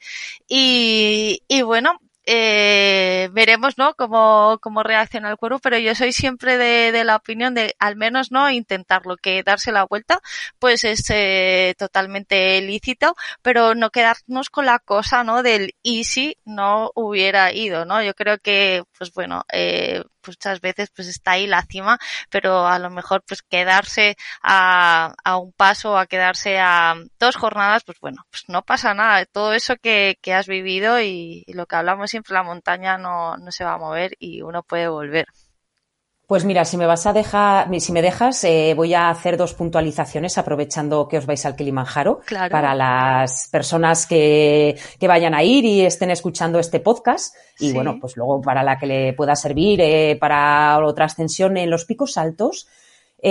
[0.48, 3.94] Y, y bueno, eh, veremos, ¿no?
[3.94, 7.96] Cómo, cómo reacciona el cuerpo, pero yo soy siempre de, de la opinión de al
[7.96, 10.20] menos no intentarlo, que darse la vuelta,
[10.58, 15.42] pues es eh, totalmente lícito, pero no quedarnos con la cosa, ¿no?
[15.42, 18.02] Del y si no hubiera ido, ¿no?
[18.02, 21.98] Yo creo que, pues bueno, eh, muchas veces pues está ahí la cima,
[22.30, 27.84] pero a lo mejor pues quedarse a, a un paso, a quedarse a dos jornadas,
[27.84, 29.24] pues bueno, pues no pasa nada.
[29.26, 33.52] Todo eso que, que has vivido y, lo que hablamos siempre, la montaña no, no
[33.52, 35.26] se va a mover y uno puede volver.
[36.26, 39.52] Pues mira, si me vas a dejar, si me dejas, eh, voy a hacer dos
[39.52, 42.50] puntualizaciones aprovechando que os vais al Kilimanjaro Claro.
[42.50, 47.72] para las personas que, que vayan a ir y estén escuchando este podcast y Sí.
[47.74, 51.84] bueno, pues luego para la que le pueda servir eh, para otra ascensión en los
[51.84, 52.68] picos altos.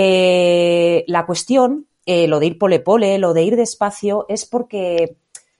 [0.06, 5.16] Eh, la cuestión, lo de ir pole pole, lo de ir despacio, es porque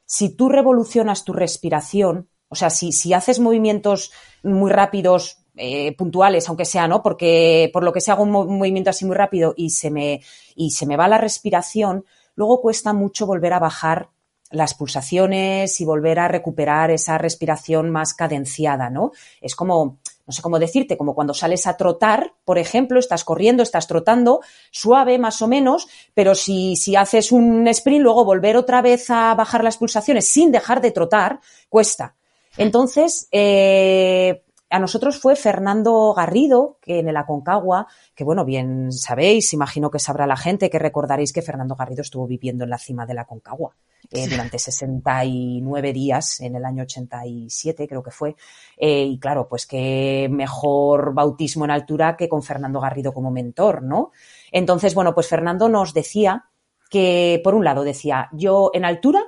[0.07, 4.13] si tú revolucionas tu respiración, o sea, si, si haces movimientos
[4.43, 7.03] muy rápidos, eh, puntuales, aunque sea, ¿no?
[7.03, 10.21] Porque por lo que sea hago un movimiento así muy rápido y se me,
[10.57, 14.11] y se me va la respiración, luego cuesta mucho volver a bajar
[14.51, 19.13] las pulsaciones y volver a recuperar esa respiración más cadenciada, ¿no?
[19.41, 23.63] Es como, no sé cómo decirte, como cuando sales a trotar, por ejemplo, estás corriendo,
[23.63, 24.41] estás trotando,
[24.71, 29.35] suave más o menos, pero si, si haces un sprint, luego volver otra vez a
[29.35, 32.15] bajar las pulsaciones sin dejar de trotar, cuesta.
[32.57, 34.44] Entonces, eh,
[34.75, 40.01] a nosotros fue Fernando Garrido, que en el Aconcagua, que bueno, bien sabéis, imagino que
[40.01, 43.77] sabrá la gente, que recordaréis que Fernando Garrido estuvo viviendo en la cima del Aconcagua
[44.11, 48.35] eh, durante 69 días en el año 87, creo que fue.
[48.77, 53.81] Eh, y claro, pues qué mejor bautismo en altura que con Fernando Garrido como mentor,
[53.81, 54.11] ¿no?
[54.51, 56.47] Entonces, bueno, pues Fernando nos decía
[56.91, 59.23] que, por un lado, decía, yo en altura,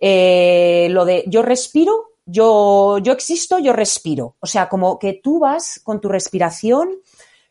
[0.00, 4.36] eh, lo de yo respiro, yo, yo existo, yo respiro.
[4.40, 6.90] O sea, como que tú vas con tu respiración,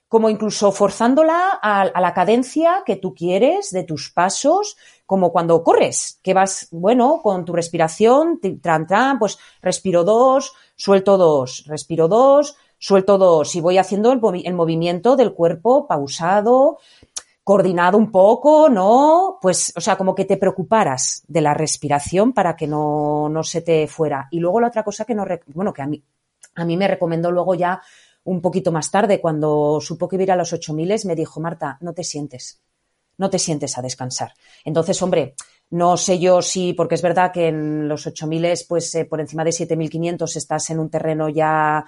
[0.08, 4.76] como incluso forzándola a, la cadencia que tú quieres de tus pasos,
[5.06, 11.18] como cuando corres, que vas, bueno, con tu respiración, tran, tran, pues respiro dos, suelto
[11.18, 16.80] dos, respiro dos, suelto dos, y voy haciendo el movimiento del cuerpo pausado,
[17.50, 19.40] coordinado un poco, ¿no?
[19.42, 23.64] Pues, o sea, como que te preocuparas de la respiración para que no, no se
[23.64, 24.28] te fuera.
[24.30, 26.00] Y luego la otra cosa que no, bueno, que a mí,
[26.54, 27.82] a mí me recomendó luego ya
[28.26, 31.40] un poquito más tarde, cuando supo que iba a ir a los 8000, me dijo,
[31.40, 32.62] Marta, no te sientes,
[33.18, 34.32] no te sientes a descansar.
[34.64, 35.34] Entonces, hombre,
[35.72, 39.44] no sé yo si, porque es verdad que en los 8000, pues eh, por encima
[39.44, 41.84] de 7500 estás en un terreno ya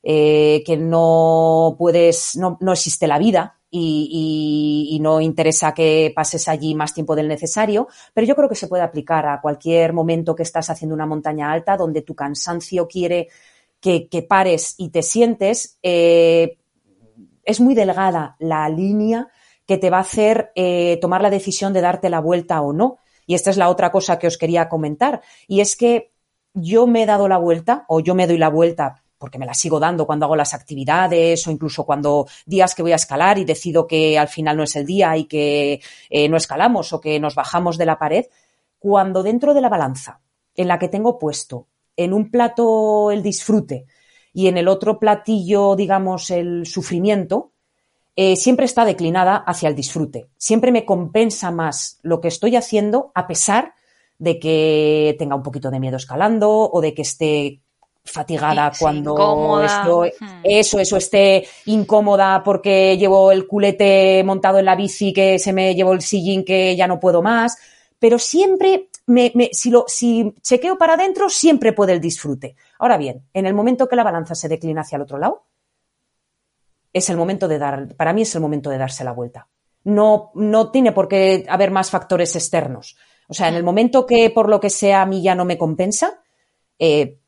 [0.00, 6.74] eh, que no puedes, no, no existe la vida, y, no interesa que pases allí
[6.74, 10.42] más tiempo del necesario, pero yo creo que se puede aplicar a cualquier momento que
[10.42, 13.28] estás haciendo una montaña alta donde tu cansancio quiere
[13.80, 15.78] que, pares y te sientes.
[15.82, 16.58] Eh,
[17.44, 19.28] es muy delgada la línea
[19.66, 22.98] que te va a hacer eh, tomar la decisión de darte la vuelta o no.
[23.26, 25.22] Y esta es la otra cosa que os quería comentar.
[25.48, 26.12] Y es que
[26.54, 29.54] yo me he dado la vuelta o yo me doy la vuelta porque me la
[29.54, 33.44] sigo dando cuando hago las actividades o incluso cuando días que voy a escalar y
[33.44, 37.20] decido que al final no es el día y que eh, no escalamos o que
[37.20, 38.26] nos bajamos de la pared,
[38.80, 40.22] cuando dentro de la balanza
[40.56, 43.86] en la que tengo puesto en un plato el disfrute
[44.32, 47.52] y en el otro platillo, digamos, el sufrimiento,
[48.16, 50.30] eh, siempre está declinada hacia el disfrute.
[50.36, 53.74] Siempre me compensa más lo que estoy haciendo a pesar
[54.18, 57.62] de que tenga un poquito de miedo escalando o de que esté
[58.04, 65.12] fatigada cuando estoy, eso, eso esté incómoda porque llevo el culete montado en la bici
[65.12, 67.56] que se me llevó el sillín que ya no puedo más,
[67.98, 72.56] pero siempre me, si lo, si chequeo para adentro, siempre puede el disfrute.
[72.78, 75.44] Ahora bien, en el momento que la balanza se declina hacia el otro lado,
[76.92, 79.48] es el momento de dar, para mí es el momento de darse la vuelta.
[79.84, 82.96] No, no tiene por qué haber más factores externos.
[83.28, 85.58] O sea, en el momento que por lo que sea a mí ya no me
[85.58, 86.20] compensa,
[86.78, 87.18] eh,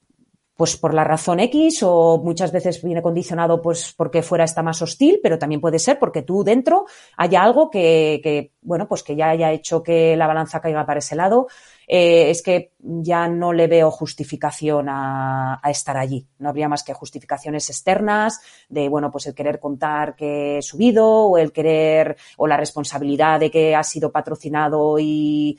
[0.57, 4.81] pues por la razón X o muchas veces viene condicionado pues porque fuera está más
[4.83, 6.87] hostil, pero también puede ser porque tú dentro
[7.17, 11.17] haya algo que, bueno, pues que ya haya hecho que la balanza caiga para ese
[11.17, 11.49] lado.
[11.87, 16.27] Eh, es que ya no le veo justificación a, estar allí.
[16.39, 21.07] No habría más que justificaciones externas de, bueno, pues el querer contar que he subido
[21.27, 25.59] o el querer o la responsabilidad de que ha sido patrocinado y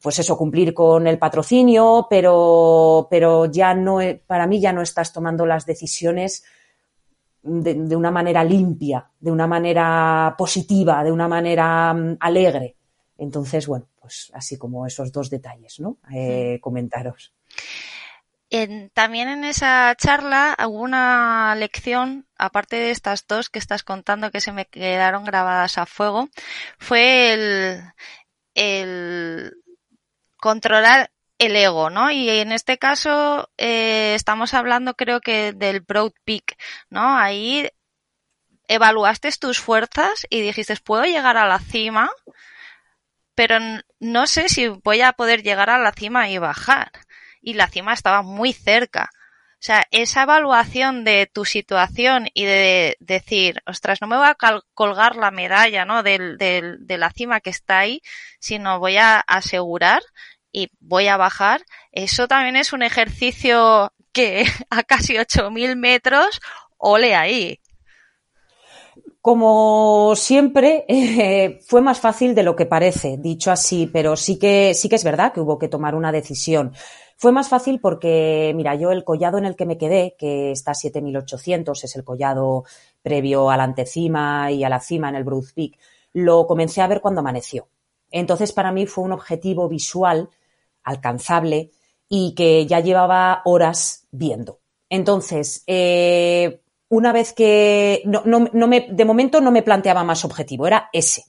[0.00, 5.12] pues eso, cumplir con el patrocinio, pero, pero ya no, para mí ya no estás
[5.12, 6.44] tomando las decisiones
[7.42, 12.76] de, una manera limpia, de una manera positiva, de una manera mm, alegre.
[13.16, 15.98] Entonces, bueno, pues así como esos dos detalles, ¿no?
[16.12, 17.32] Eh, comentaros.
[18.92, 24.52] también en esa charla alguna lección, aparte de estas dos que estás contando que se
[24.52, 26.28] me quedaron grabadas a fuego,
[26.78, 27.82] fue el,
[28.54, 29.52] el
[30.38, 32.10] controlar el ego, ¿no?
[32.10, 36.56] Y en este caso eh, estamos hablando creo que del Broad Peak,
[36.90, 37.16] ¿no?
[37.16, 37.68] Ahí
[38.66, 42.10] evaluaste tus fuerzas y dijiste, puedo llegar a la cima,
[43.34, 43.58] pero
[44.00, 46.90] no sé si voy a poder llegar a la cima y bajar.
[47.40, 49.10] Y la cima estaba muy cerca.
[49.60, 54.36] O sea, esa evaluación de tu situación y de decir, ostras, no me voy a
[54.72, 56.04] colgar la medalla, ¿no?
[56.04, 56.36] De,
[56.78, 58.00] de la cima que está ahí,
[58.38, 60.02] sino voy a asegurar
[60.52, 61.62] y voy a bajar.
[61.90, 66.40] Eso también es un ejercicio que a casi 8.000 metros,
[66.76, 67.60] ole ahí.
[69.20, 74.74] Como siempre, eh, fue más fácil de lo que parece, dicho así, pero sí que,
[74.74, 76.72] sí que es verdad que hubo que tomar una decisión.
[77.20, 80.70] Fue más fácil porque, mira, yo el collado en el que me quedé, que está
[80.70, 82.62] a 7800, es el collado
[83.02, 85.78] previo a la antecima y a la cima en el Bruce Peak,
[86.12, 87.66] lo comencé a ver cuando amaneció.
[88.12, 90.30] Entonces, para mí fue un objetivo visual
[90.84, 91.72] alcanzable
[92.08, 94.60] y que ya llevaba horas viendo.
[94.88, 98.22] Entonces, eh, una vez que no,
[98.68, 101.24] me, de momento no me planteaba más objetivo, era ese.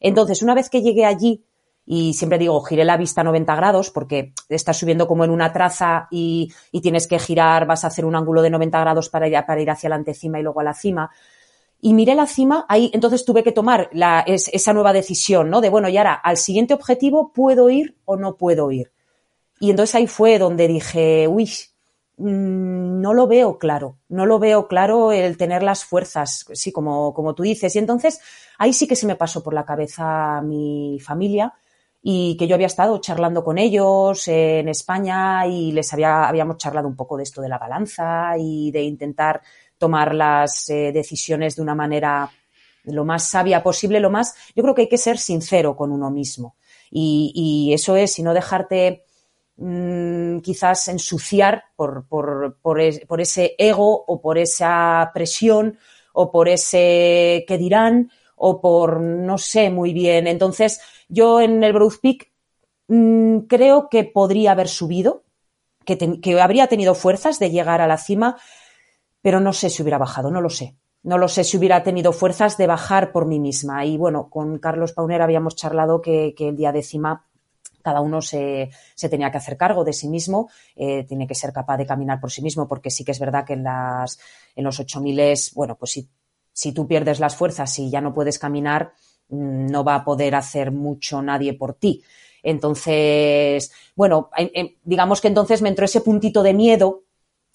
[0.00, 1.44] Entonces, una vez que llegué allí,
[1.86, 5.52] y siempre digo, giré la vista a 90 grados porque estás subiendo como en una
[5.52, 9.36] traza y, tienes que girar, vas a hacer un ángulo de 90 grados para ir,
[9.46, 11.10] para ir hacia la antecima y luego a la cima.
[11.80, 13.90] Y miré la cima, ahí entonces tuve que tomar
[14.26, 15.60] esa nueva decisión, ¿no?
[15.60, 18.90] De bueno, y ahora al siguiente objetivo, ¿puedo ir o no puedo ir?
[19.60, 21.50] Y entonces ahí fue donde dije, uy,
[22.16, 27.12] mm, no lo veo claro, no lo veo claro el tener las fuerzas, sí, como,
[27.12, 27.76] como tú dices.
[27.76, 28.20] Y entonces
[28.56, 31.52] ahí sí que se me pasó por la cabeza mi familia
[32.06, 36.86] y que yo había estado charlando con ellos en España y les había, habíamos charlado
[36.86, 39.40] un poco de esto de la balanza y de intentar
[39.78, 42.30] tomar las eh, decisiones de una manera
[42.84, 46.10] lo más sabia posible, lo más, yo creo que hay que ser sincero con uno
[46.10, 46.56] mismo.
[46.90, 49.06] Y, y eso es, y no dejarte
[49.56, 55.78] mm, quizás ensuciar por, por, por, por, ese ego o por esa presión
[56.12, 60.26] o por ese que dirán o por no sé muy bien.
[60.26, 60.82] Entonces,
[61.14, 62.32] yo en el Bruce Peak
[62.88, 65.24] mm, creo que podría haber subido,
[65.84, 68.36] que, habría tenido fuerzas de llegar a la cima,
[69.22, 70.76] pero no sé si hubiera bajado, no lo sé.
[71.02, 73.84] No lo sé si hubiera tenido fuerzas de bajar por mí misma.
[73.84, 77.26] Y bueno, con Carlos Pauner habíamos charlado que, el día décima
[77.82, 78.70] cada uno se,
[79.10, 82.30] tenía que hacer cargo de sí mismo, eh, tiene que ser capaz de caminar por
[82.32, 84.18] sí mismo, porque sí que es verdad que en, las,
[84.56, 86.08] en los 8000, bueno, pues si,
[86.50, 88.94] si tú pierdes las fuerzas y ya no puedes caminar,
[89.28, 92.02] no va a poder hacer mucho nadie por ti.
[92.42, 94.30] Entonces, bueno,
[94.84, 97.04] digamos que entonces me entró ese puntito de miedo.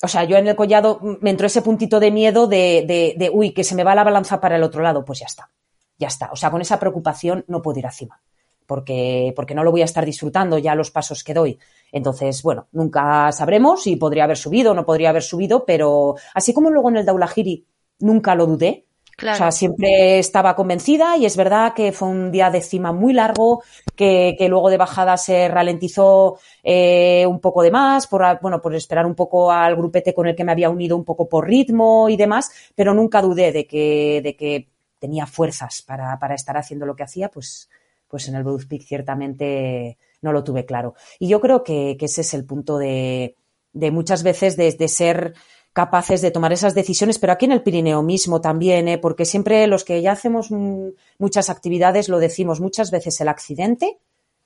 [0.02, 3.30] O sea, yo en el collado me entró ese puntito de miedo de, de, de,
[3.30, 5.06] uy, que se me va la balanza para el otro lado.
[5.06, 5.50] Pues ya está,
[5.98, 6.32] ya está.
[6.32, 8.22] O sea, con esa preocupación no puedo ir encima.
[8.66, 11.60] Porque, porque no lo voy a estar disfrutando ya los pasos que doy.
[11.92, 16.54] Entonces, bueno, nunca sabremos si podría haber subido o no podría haber subido, pero así
[16.54, 17.66] como luego en el Daulahiri
[18.00, 18.86] nunca lo dudé,
[19.22, 23.14] o sea, siempre estaba convencida y es verdad que fue un día de cima muy
[23.14, 23.64] largo,
[23.96, 29.06] que, luego de bajada se ralentizó eh, un poco de más, por, bueno, por esperar
[29.06, 32.18] un poco al grupete con el que me había unido un poco por ritmo y
[32.18, 34.68] demás, pero nunca dudé de que, de que
[35.00, 37.70] tenía fuerzas para, para estar haciendo lo que hacía, pues,
[38.08, 40.96] pues en el Bruce Peak ciertamente no lo tuve claro.
[41.20, 43.36] Y yo creo que, ese es el punto de,
[43.74, 45.34] de muchas veces de, de ser
[45.80, 48.98] capaces de tomar esas decisiones, pero aquí en el Pirineo mismo también, ¿eh?
[48.98, 53.98] porque siempre los que ya hacemos muchas actividades lo decimos muchas veces, el accidente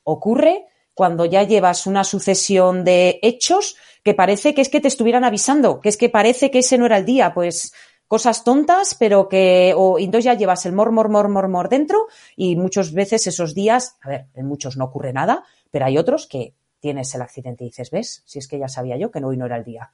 [0.04, 5.24] ocurre cuando ya llevas una sucesión de hechos que parece que es que te estuvieran
[5.24, 7.74] avisando, que es que parece que ese no era el día, pues
[8.08, 12.06] cosas tontas, pero que, o entonces ya llevas el mor, mor, mor, mor, mor dentro
[12.36, 16.28] y muchas veces esos días, a ver, en muchos no ocurre nada, pero hay otros
[16.28, 19.36] que tienes el accidente y dices, ves, si es que ya sabía yo que hoy
[19.36, 19.94] no era el día.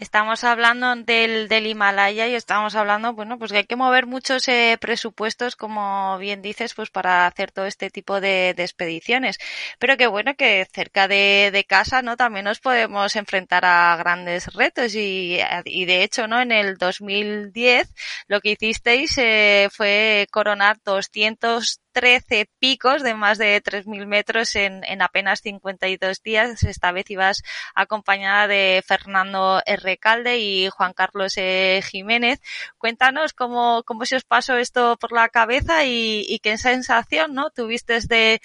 [0.00, 4.46] Estamos hablando del, del Himalaya y estamos hablando, bueno, pues que hay que mover muchos
[4.46, 9.38] eh, presupuestos, como bien dices, pues para hacer todo este tipo de, expediciones.
[9.80, 12.16] Pero que bueno, que cerca de, de, casa, ¿no?
[12.16, 16.40] También nos podemos enfrentar a grandes retos y, y de hecho, ¿no?
[16.40, 17.92] En el 2010
[18.28, 24.84] lo que hicisteis eh, fue coronar 200 13 picos de más de 3.000 metros en,
[24.84, 26.62] en, apenas 52 días.
[26.62, 27.42] Esta vez ibas
[27.74, 29.87] acompañada de Fernando R.
[29.96, 31.80] Calde y Juan Carlos e.
[31.82, 32.40] Jiménez.
[32.76, 37.50] Cuéntanos cómo, cómo se os pasó esto por la cabeza y, qué sensación ¿no?
[37.50, 38.40] tuviste de,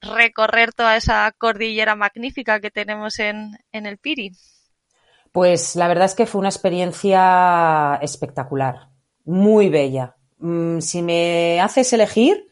[0.00, 4.32] recorrer toda esa cordillera magnífica que tenemos en, en el Piri.
[5.32, 8.88] Pues la verdad es que fue una experiencia espectacular,
[9.24, 10.16] muy bella.
[10.38, 12.46] Mm, si me haces elegir,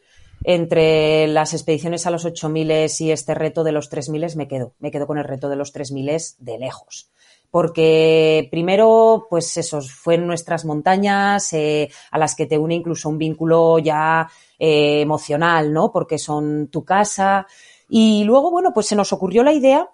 [0.45, 4.75] entre las expediciones a los 8000 y este reto de los 3000 me quedo.
[4.79, 7.11] Me quedo con el reto de los 3000 de lejos.
[7.55, 13.07] Porque primero, pues eso, fue en nuestras montañas eh, a las que te une incluso
[13.07, 14.29] un vínculo ya
[14.59, 15.89] eh, emocional, ¿no?
[15.89, 17.47] Porque son tu casa.
[17.87, 19.89] Y luego, bueno, pues se nos ocurrió la idea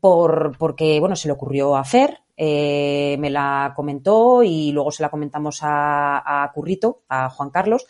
[0.00, 5.02] por, porque, bueno, se le ocurrió a Fer, eh, me la comentó y luego se
[5.02, 7.86] la comentamos a, Currito, a Juan Carlos,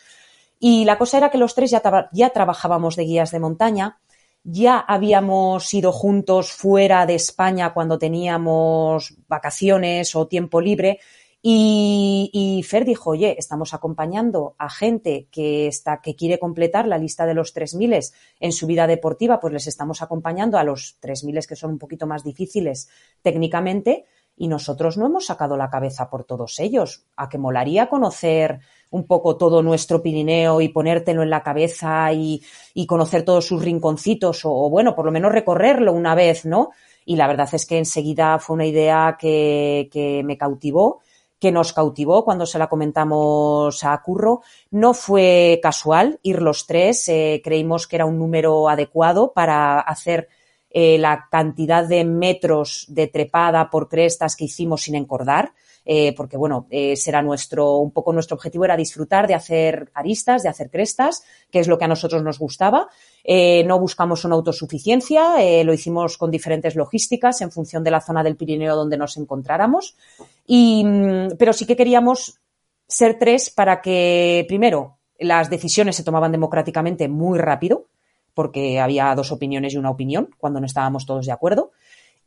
[0.59, 1.81] y la cosa era que los tres ya,
[2.11, 4.01] ya trabajábamos de guías de montaña,
[4.43, 10.99] ya habíamos ido juntos fuera de España cuando teníamos vacaciones o tiempo libre.
[11.41, 17.25] Y, Fer dijo, oye, estamos acompañando a gente que, está, que quiere completar la lista
[17.25, 21.55] de los 3.000 en su vida deportiva, pues les estamos acompañando a los 3.000 que
[21.55, 22.89] son un poquito más difíciles
[23.21, 27.05] técnicamente y nosotros no hemos sacado la cabeza por todos ellos.
[27.15, 28.59] A que molaría conocer
[28.91, 32.41] un poco todo nuestro Pirineo y ponértelo en la cabeza y,
[32.87, 36.71] conocer todos sus rinconcitos o, bueno, por lo menos recorrerlo una vez, ¿no?
[37.05, 41.01] Y la verdad es que enseguida fue una idea que, que me cautivó
[41.39, 44.41] que nos cautivó cuando se la comentamos a Curro.
[44.71, 50.27] No fue casual ir los tres, eh, creímos que era un número adecuado para hacer
[50.69, 55.53] eh, la cantidad de metros de trepada por crestas que hicimos sin encordar.
[55.91, 60.43] Eh, porque bueno, eh, será nuestro, un poco nuestro objetivo era disfrutar de hacer aristas,
[60.43, 62.89] de hacer crestas, que es lo que a nosotros nos gustaba.
[63.23, 68.21] Eh, no buscamos una autosuficiencia, lo hicimos con diferentes logísticas en función de la zona
[68.21, 69.97] del Pirineo donde nos encontráramos.
[70.45, 72.39] Y, mm, pero sí que queríamos
[72.87, 77.87] ser tres para que, primero, las decisiones se tomaban democráticamente muy rápido,
[78.35, 81.71] porque había dos opiniones y una opinión cuando no estábamos todos de acuerdo.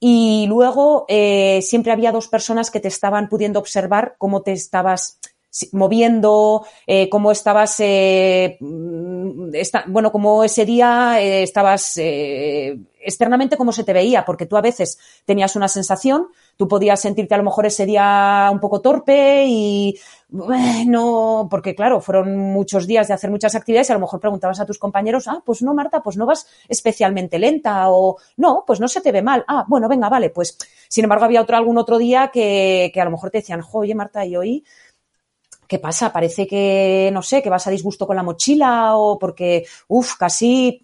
[0.05, 5.21] Y luego eh, siempre había dos personas que te estaban pudiendo observar cómo te estabas
[5.71, 9.53] moviendo, eh, cómo estabas, eh, mm,
[9.87, 15.55] bueno, cómo ese día estabas externamente, cómo se te veía, porque tú a veces tenías
[15.55, 16.27] una sensación,
[16.57, 19.99] Tú podías sentirte a lo mejor ese día un poco torpe y
[20.87, 24.61] no, porque claro, fueron muchos días de hacer muchas actividades y a lo mejor preguntabas
[24.61, 28.81] a tus compañeros, ah, pues no, Marta, pues no vas especialmente lenta o no, pues
[28.81, 29.45] no se te ve mal.
[29.49, 30.57] Ah, bueno, venga, vale, pues
[30.89, 33.95] sin embargo había otro, algún otro día que, que a lo mejor te decían, oye,
[33.95, 34.65] Marta, y hoy
[35.73, 36.13] ¿qué pasa?
[36.13, 40.83] Parece que, no sé, que vas a disgusto con la mochila o porque, uff, casi,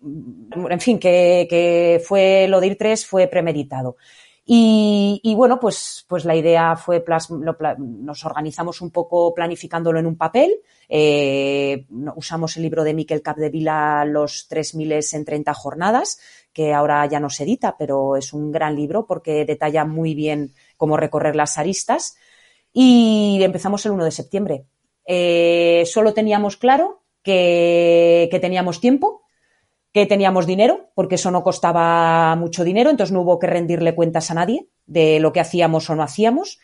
[0.71, 3.97] en fin, que, que fue lo de ir tres fue premeditado.
[4.51, 7.05] Y, bueno, pues, pues la idea fue,
[7.78, 10.62] nos organizamos un poco planificándolo en un papel.
[10.88, 11.84] Eh,
[12.16, 16.18] usamos el libro de Miquel Capdevila, Los 3000 en 30 jornadas,
[16.51, 20.55] que ahora ya no se edita, pero es un gran libro porque detalla muy bien
[20.78, 22.16] cómo recorrer las aristas.
[22.72, 24.64] Y empezamos el 1 de septiembre.
[25.05, 29.28] Eh, solo teníamos claro que teníamos tiempo,
[29.93, 34.30] que teníamos dinero, porque eso no costaba mucho dinero, entonces no hubo que rendirle cuentas
[34.30, 36.59] a nadie de lo que hacíamos o no hacíamos,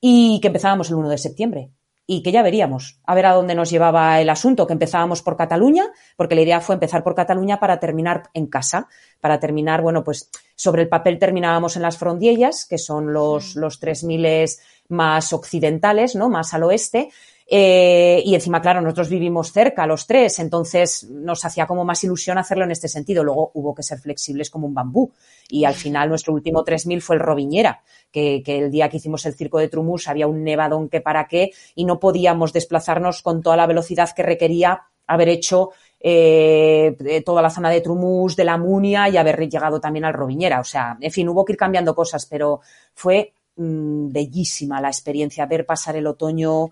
[0.00, 1.70] y que empezábamos el 1 de septiembre.
[2.06, 5.38] Y que ya veríamos, a ver a dónde nos llevaba el asunto, que empezábamos por
[5.38, 8.88] Cataluña, porque la idea fue empezar por Cataluña para terminar en casa,
[9.20, 13.80] para terminar, bueno, pues sobre el papel terminábamos en las Frondiellas, que son los, los
[13.80, 14.58] 3.000
[14.88, 16.28] más occidentales, ¿no?
[16.28, 17.08] Más al oeste,
[17.46, 22.38] eh, y encima, claro, nosotros vivimos cerca, los tres, entonces nos hacía como más ilusión
[22.38, 23.22] hacerlo en este sentido.
[23.22, 25.12] Luego hubo que ser flexibles como un bambú.
[25.48, 29.34] Y al final nuestro último 3000 fue el Robiñera, que, el día que hicimos el
[29.34, 33.56] circo de Trumus había un nevadón que para qué y no podíamos desplazarnos con toda
[33.56, 35.70] la velocidad que requería haber hecho
[36.00, 40.60] eh, toda la zona de Trumus, de la Munia y haber llegado también al Robiñera.
[40.60, 42.60] O sea, en fin, hubo que ir cambiando cosas, pero
[42.94, 46.70] fue mmm, bellísima la experiencia, ver pasar el otoño,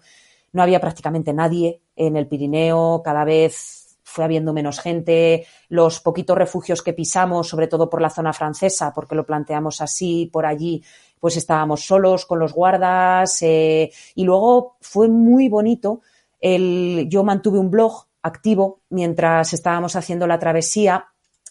[0.53, 3.83] no había prácticamente nadie en el Pirineo, cada vez
[4.13, 8.93] fue habiendo menos gente, los poquitos refugios que pisamos, sobre todo por la zona francesa,
[8.95, 10.85] porque lo planteamos así, por allí,
[11.19, 16.03] pues estábamos solos con los guardas eh, y luego fue muy bonito.
[16.41, 21.07] El, yo mantuve un blog activo mientras estábamos haciendo la travesía.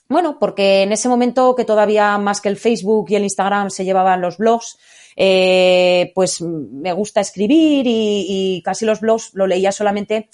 [0.08, 3.86] Bueno, porque en ese momento que todavía más que el Facebook y el Instagram se
[3.86, 4.78] llevaban los blogs,
[5.16, 8.26] eh, pues me gusta escribir y,
[8.58, 10.30] y, casi los blogs lo leía solamente,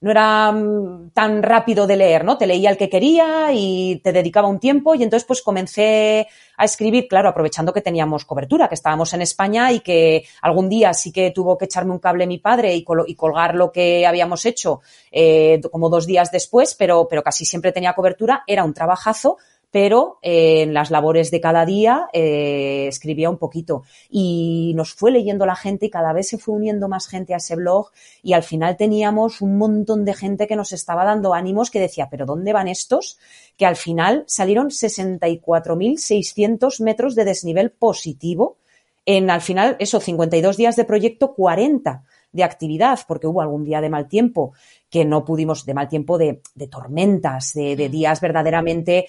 [0.00, 2.36] no era mm, tan rápido de leer, ¿no?
[2.36, 6.64] Te leía el que quería y te dedicaba un tiempo y entonces pues comencé a
[6.64, 11.12] escribir, claro, aprovechando que teníamos cobertura, que estábamos en España y que algún día sí
[11.12, 14.44] que tuvo que echarme un cable mi padre y, col y colgar lo que habíamos
[14.44, 19.38] hecho eh, como dos días después, pero, pero casi siempre tenía cobertura, era un trabajazo,
[19.76, 25.10] pero eh, en las labores de cada día eh, escribía un poquito y nos fue
[25.10, 27.90] leyendo la gente y cada vez se fue uniendo más gente a ese blog
[28.22, 32.08] y al final teníamos un montón de gente que nos estaba dando ánimos que decía,
[32.10, 33.18] pero ¿dónde van estos?
[33.58, 38.56] Que al final salieron 64.600 metros de desnivel positivo
[39.04, 42.02] en al final eso, 52 días de proyecto, 40
[42.32, 44.54] de actividad, porque hubo algún día de mal tiempo
[44.88, 49.08] que no pudimos, de mal tiempo de, de tormentas, de, de días verdaderamente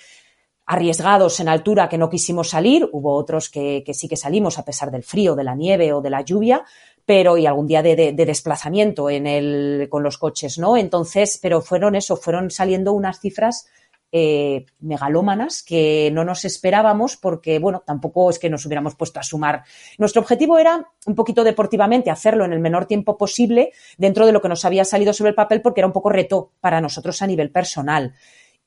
[0.68, 4.91] arriesgados en altura que no quisimos salir, hubo otros que, sí que salimos a pesar
[4.91, 6.63] del frío, de la nieve o de la lluvia,
[7.05, 10.76] pero y algún día de, de, de, desplazamiento en el, con los coches, ¿no?
[10.76, 13.68] Entonces, pero fueron eso, fueron saliendo unas cifras
[14.09, 19.24] eh, megalómanas que no nos esperábamos porque, bueno, tampoco es que nos hubiéramos puesto a
[19.24, 19.63] sumar.
[19.97, 24.41] Nuestro objetivo era un poquito deportivamente hacerlo en el menor tiempo posible dentro de lo
[24.41, 27.28] que nos había salido sobre el papel porque era un poco reto para nosotros a
[27.28, 28.13] nivel personal.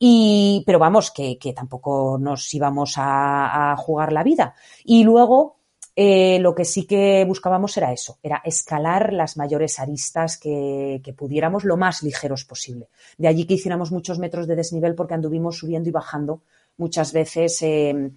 [0.02, 4.54] Y, pero vamos, que, que tampoco nos íbamos a, a, jugar la vida.
[4.82, 5.58] Y luego,
[5.94, 11.12] eh, lo que sí que buscábamos era eso, era escalar las mayores aristas que, que,
[11.12, 12.88] pudiéramos lo más ligeros posible.
[13.18, 16.40] De allí que hiciéramos muchos metros de desnivel porque anduvimos subiendo y bajando
[16.78, 17.60] muchas veces.
[17.60, 18.10] Eh,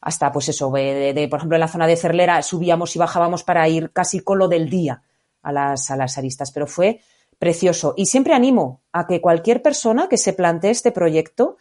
[0.00, 3.42] hasta pues eso, de, de, por ejemplo en la zona de Cerlera subíamos y bajábamos
[3.42, 5.02] para ir casi con lo del día
[5.42, 7.00] a las, a las aristas, pero fue
[7.44, 7.92] precioso.
[7.94, 11.58] Y siempre animo a que cualquier persona que se plantee este proyecto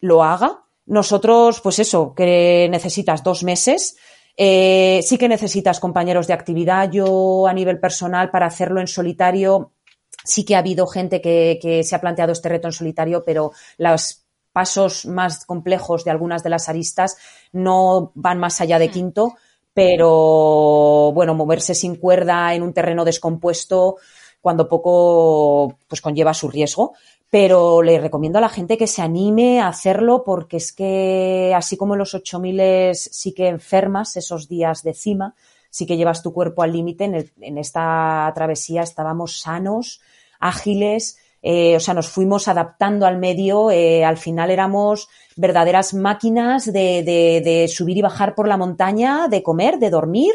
[0.00, 0.64] lo haga.
[0.84, 3.96] Nosotros, pues eso, que necesitas dos meses.
[4.36, 6.90] Eh, sí que necesitas compañeros de actividad.
[6.90, 9.72] Yo, a nivel personal, para hacerlo en solitario,
[10.22, 13.52] sí que ha habido gente que, que se ha planteado este reto en solitario, pero
[13.78, 17.16] los pasos más complejos de algunas de las aristas
[17.50, 18.92] no van más allá de mm.
[18.92, 19.34] quinto.
[19.72, 23.96] Pero bueno, moverse sin cuerda en un terreno descompuesto,
[24.44, 26.92] cuando poco pues conlleva su riesgo.
[27.30, 31.78] Pero le recomiendo a la gente que se anime a hacerlo porque es que así
[31.78, 35.34] como en los 8000 sí que enfermas esos días de cima,
[35.70, 37.32] sí que llevas tu cuerpo al límite.
[37.40, 40.02] En, esta travesía estábamos sanos,
[40.38, 43.70] ágiles, eh, o sea, nos fuimos adaptando al medio.
[43.70, 49.78] Eh, al final éramos verdaderas máquinas de subir y bajar por la montaña, de comer,
[49.78, 50.34] de dormir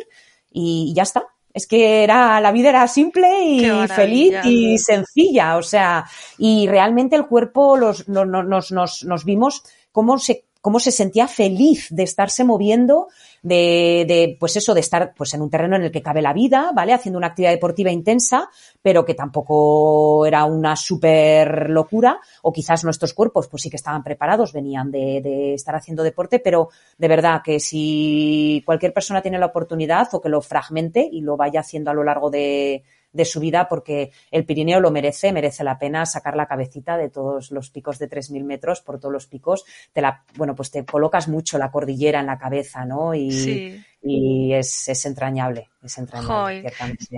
[0.51, 1.27] y ya está.
[1.59, 6.05] Es que era, la vida era simple y feliz y sencilla, o sea,
[6.37, 11.87] y realmente el cuerpo los, nos, nos, nos vimos cómo se cómo se sentía feliz
[11.89, 13.07] de estarse moviendo,
[13.41, 16.33] de, de, pues eso, de estar pues en un terreno en el que cabe la
[16.33, 16.93] vida, ¿vale?
[16.93, 18.49] Haciendo una actividad deportiva intensa,
[18.81, 24.03] pero que tampoco era una súper locura, o quizás nuestros cuerpos pues sí que estaban
[24.03, 29.39] preparados, venían de, de estar haciendo deporte, pero de verdad que si cualquier persona tiene
[29.39, 33.25] la oportunidad o que lo fragmente y lo vaya haciendo a lo largo de, de
[33.25, 37.51] su vida porque el Pirineo lo merece, merece la pena sacar la cabecita de todos
[37.51, 41.27] los picos de 3.000 metros, por todos los picos, te la, bueno, pues te colocas
[41.27, 43.15] mucho la cordillera en la cabeza, ¿no?
[43.15, 46.71] Y, y es, es entrañable, es entrañable.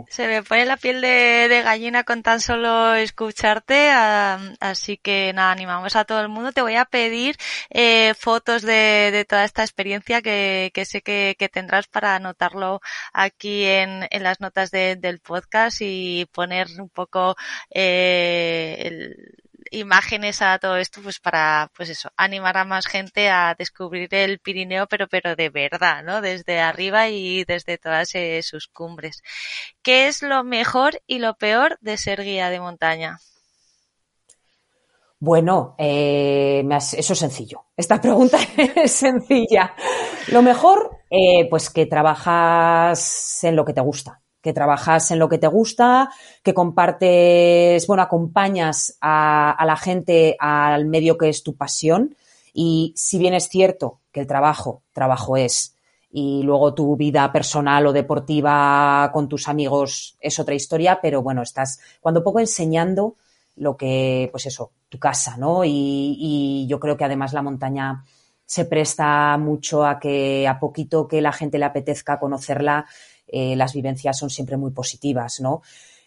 [0.10, 5.52] Se me pone la piel de, de, gallina con tan solo escucharte, así que nada,
[5.52, 6.52] animamos a todo el mundo.
[6.52, 7.38] Te voy a pedir
[7.70, 12.82] eh, fotos de, de, toda esta experiencia que, que sé que, que, tendrás para anotarlo
[13.14, 17.36] aquí en, en las notas de, del podcast y poner un poco
[17.70, 19.41] eh, el,
[19.72, 24.40] imágenes a todo esto, pues para, pues eso, animar a más gente a descubrir el
[24.40, 26.22] Pirineo, pero, pero de verdad, ¿no?
[26.22, 29.24] Desde arriba y desde todas eh, sus cumbres.
[29.82, 33.18] ¿Qué es lo mejor y lo peor de ser guía de montaña?
[35.20, 37.66] Bueno, eh, eso es sencillo.
[37.78, 38.38] Esta pregunta
[38.76, 39.76] es sencilla.
[40.28, 45.30] Lo mejor, eh, pues que trabajas en lo que te gusta que trabajas en lo
[45.30, 46.10] que te gusta,
[46.44, 52.16] que compartes, bueno, acompañas a, la gente al medio que es tu pasión.
[52.54, 55.76] Y si bien es cierto que el trabajo, trabajo es,
[56.12, 61.42] y luego tu vida personal o deportiva con tus amigos es otra historia, pero bueno,
[61.42, 63.16] estás cuando poco enseñando
[63.56, 65.64] lo que, pues eso, tu casa, ¿no?
[65.64, 68.04] Y, y yo creo que además la montaña
[68.52, 72.86] se presta mucho a que a poquito que la gente le apetezca conocerla,
[73.32, 75.62] eh, las vivencias son siempre muy positivas, ¿no?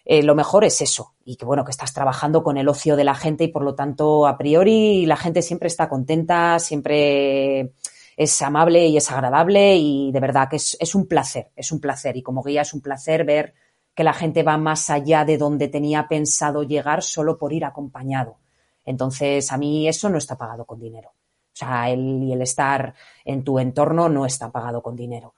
[0.04, 3.04] Eh, lo mejor es eso, y que bueno, que estás trabajando con el ocio de
[3.04, 7.72] la gente y por lo tanto, a priori, la gente siempre está contenta, siempre
[8.16, 12.16] es amable y es agradable y de verdad que es, un placer, es un placer.
[12.16, 13.54] Y como guía es un placer ver
[13.94, 18.38] que la gente va más allá de donde tenía pensado llegar solo por ir acompañado.
[18.84, 21.10] Entonces, a mí eso no está pagado con dinero.
[21.10, 22.94] O sea, el, el estar
[23.24, 25.34] en tu entorno no está pagado con dinero.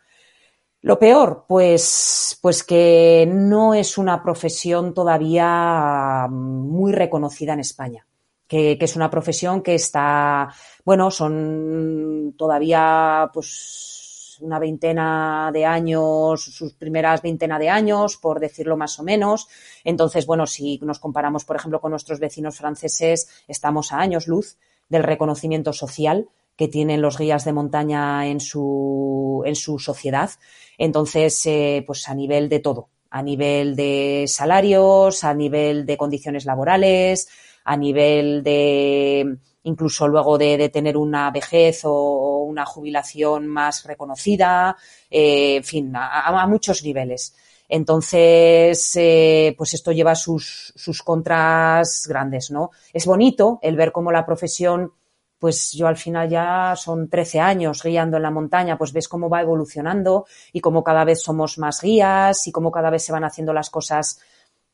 [0.87, 8.07] Lo peor, pues, pues que no es una profesión todavía muy reconocida en España.
[8.47, 10.49] Que, es una profesión que está,
[10.85, 18.77] bueno, son todavía pues una veintena de años, sus primeras veintena de años, por decirlo
[18.77, 19.49] más o menos.
[19.83, 24.57] Entonces, bueno, si nos comparamos, por ejemplo, con nuestros vecinos franceses, estamos a años luz
[24.89, 30.31] del reconocimiento social que tienen los guías de montaña en su, en su sociedad.
[30.79, 36.45] Entonces, eh, pues a nivel de todo, a nivel de salarios, a nivel de condiciones
[36.45, 37.29] laborales,
[37.65, 44.77] a nivel de incluso luego de, de tener una vejez o una jubilación más reconocida,
[45.11, 47.35] eh, en fin, a, a, muchos niveles.
[47.69, 52.71] Entonces, eh, pues esto lleva sus, sus contras grandes, ¿no?
[52.93, 54.93] Es bonito el ver cómo la profesión
[55.39, 59.29] pues yo al final ya son 13 años guiando en la montaña, pues ves cómo
[59.29, 63.25] va evolucionando y cómo cada vez somos más guías y cómo cada vez se van
[63.25, 64.21] haciendo las cosas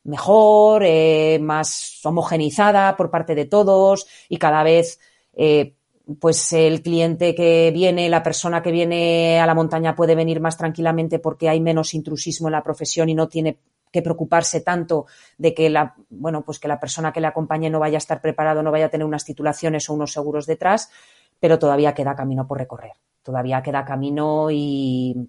[0.04, 4.98] mejor, eh, más homogenizada por parte de todos y cada vez
[5.34, 5.74] eh,
[6.20, 10.56] pues el cliente que viene, la persona que viene a la montaña puede venir más
[10.56, 13.58] tranquilamente porque hay menos intrusismo en la profesión y no tiene
[13.92, 15.06] que preocuparse tanto
[15.38, 18.20] de que la, bueno, pues que la persona que le acompañe no vaya a estar
[18.20, 20.90] preparado, no vaya a tener unas titulaciones o unos seguros detrás,
[21.38, 22.92] pero todavía queda camino por recorrer.
[23.22, 25.28] Todavía queda camino y,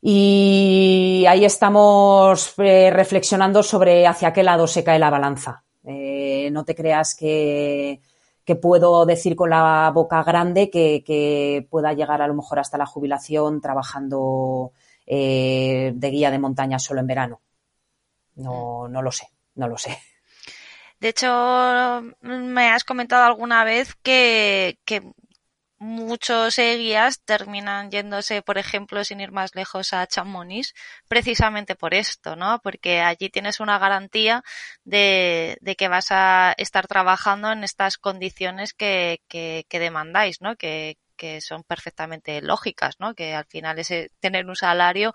[0.00, 5.64] y ahí estamos eh, reflexionando sobre hacia qué lado se cae la balanza.
[5.84, 8.00] Eh, no te creas que,
[8.44, 12.78] que, puedo decir con la boca grande que, que, pueda llegar a lo mejor hasta
[12.78, 14.72] la jubilación trabajando
[15.06, 17.40] eh, de guía de montaña solo en verano.
[18.36, 19.98] No, no lo sé, no lo sé.
[21.00, 25.02] De hecho, me has comentado alguna vez que, que
[25.82, 30.74] muchos guías terminan yéndose, por ejemplo, sin ir más lejos a Chamonix,
[31.08, 32.60] precisamente por esto, ¿no?
[32.62, 34.44] Porque allí tienes una garantía
[34.84, 40.54] de, de que vas a estar trabajando en estas condiciones que, que, que demandáis, ¿no?
[40.54, 43.14] Que, que son perfectamente lógicas, ¿no?
[43.14, 45.14] Que al final es tener un salario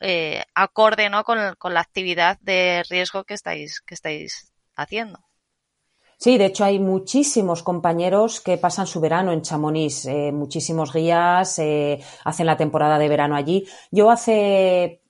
[0.00, 1.22] eh, acorde, ¿no?
[1.22, 5.20] Con, la actividad de riesgo que estáis, que estáis haciendo.
[6.18, 11.60] Sí, de hecho hay muchísimos compañeros que pasan su verano en Chamonix, eh, muchísimos guías
[11.60, 13.68] eh, hacen la temporada de verano allí.
[13.92, 15.00] Yo hace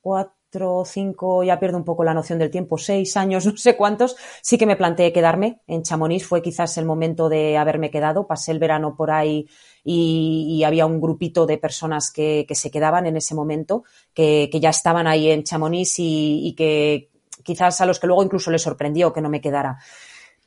[0.00, 0.34] cuatro,
[0.84, 4.58] cinco, ya pierdo un poco la noción del tiempo, seis años, no sé cuántos, sí
[4.58, 6.26] que me planteé quedarme en Chamonix.
[6.26, 8.26] Fue quizás el momento de haberme quedado.
[8.26, 9.48] Pasé el verano por ahí
[9.84, 13.84] y, había un grupito de personas que, se quedaban en ese momento,
[14.14, 17.10] que, ya estaban ahí en Chamonix y que
[17.42, 19.78] quizás a los que luego incluso les sorprendió que no me quedara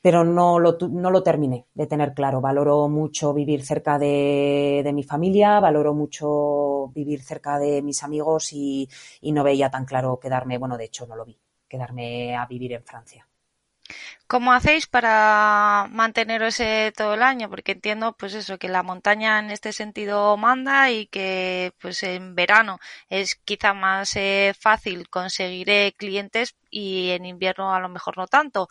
[0.06, 2.40] pero no lo, no lo terminé de tener claro.
[2.40, 8.88] Valoro mucho vivir cerca de, mi familia, valoro mucho vivir cerca de mis amigos y,
[9.20, 11.36] no veía tan claro quedarme, bueno, de hecho no lo vi,
[11.68, 13.26] quedarme a vivir en Francia.
[14.28, 16.60] ¿Cómo hacéis para manteneros
[16.96, 17.50] todo el año?
[17.50, 22.36] Porque entiendo, pues eso, que la montaña en este sentido manda y que, pues en
[22.36, 22.78] verano
[23.08, 28.28] es quizá más eh, fácil conseguir eh, clientes y en invierno a lo mejor no
[28.28, 28.68] tanto.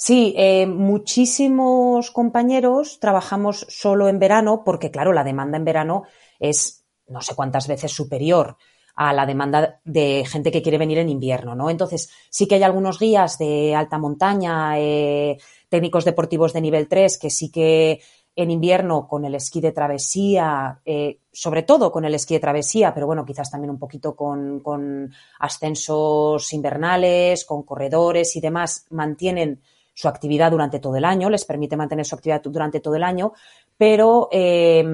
[0.00, 6.04] Sí, eh, muchísimos compañeros trabajamos solo en verano porque, claro, la demanda en verano
[6.38, 8.56] es no sé cuántas veces superior
[8.94, 11.68] a la demanda de gente que quiere venir en invierno, ¿no?
[11.68, 15.36] Entonces, sí que hay algunos guías de alta montaña, eh,
[15.68, 18.00] técnicos deportivos de nivel 3, que sí que
[18.36, 22.94] en invierno con el esquí de travesía, eh, sobre todo con el esquí de travesía,
[22.94, 29.60] pero bueno, quizás también un poquito con, con ascensos invernales, con corredores y demás, mantienen
[29.98, 33.32] su actividad durante todo el año, les permite mantener su actividad durante todo el año,
[33.76, 34.84] pero eh,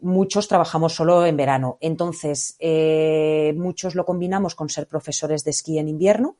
[0.00, 1.78] muchos trabajamos solo en verano.
[1.80, 6.36] Entonces, eh, muchos lo combinamos con ser profesores de esquí en invierno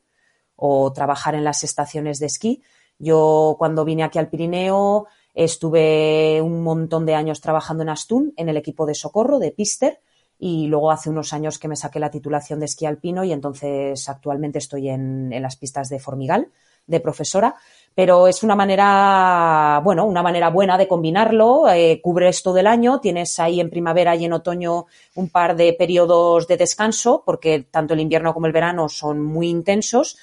[0.55, 2.63] o trabajar en las estaciones de esquí.
[2.97, 8.47] Yo cuando vine aquí al Pirineo estuve un montón de años trabajando en Astún, en
[8.47, 9.99] el equipo de socorro de Pister,
[10.37, 14.07] y luego hace unos años que me saqué la titulación de esquí alpino y entonces
[14.07, 16.53] actualmente estoy en las pistas de Formigal
[16.89, 17.55] de profesora,
[17.95, 22.99] pero es una manera, bueno, una manera buena de combinarlo, eh, cubres todo el año,
[22.99, 24.85] tienes ahí en primavera y en otoño
[25.15, 29.49] un par de periodos de descanso, porque tanto el invierno como el verano son muy
[29.49, 30.17] intensos.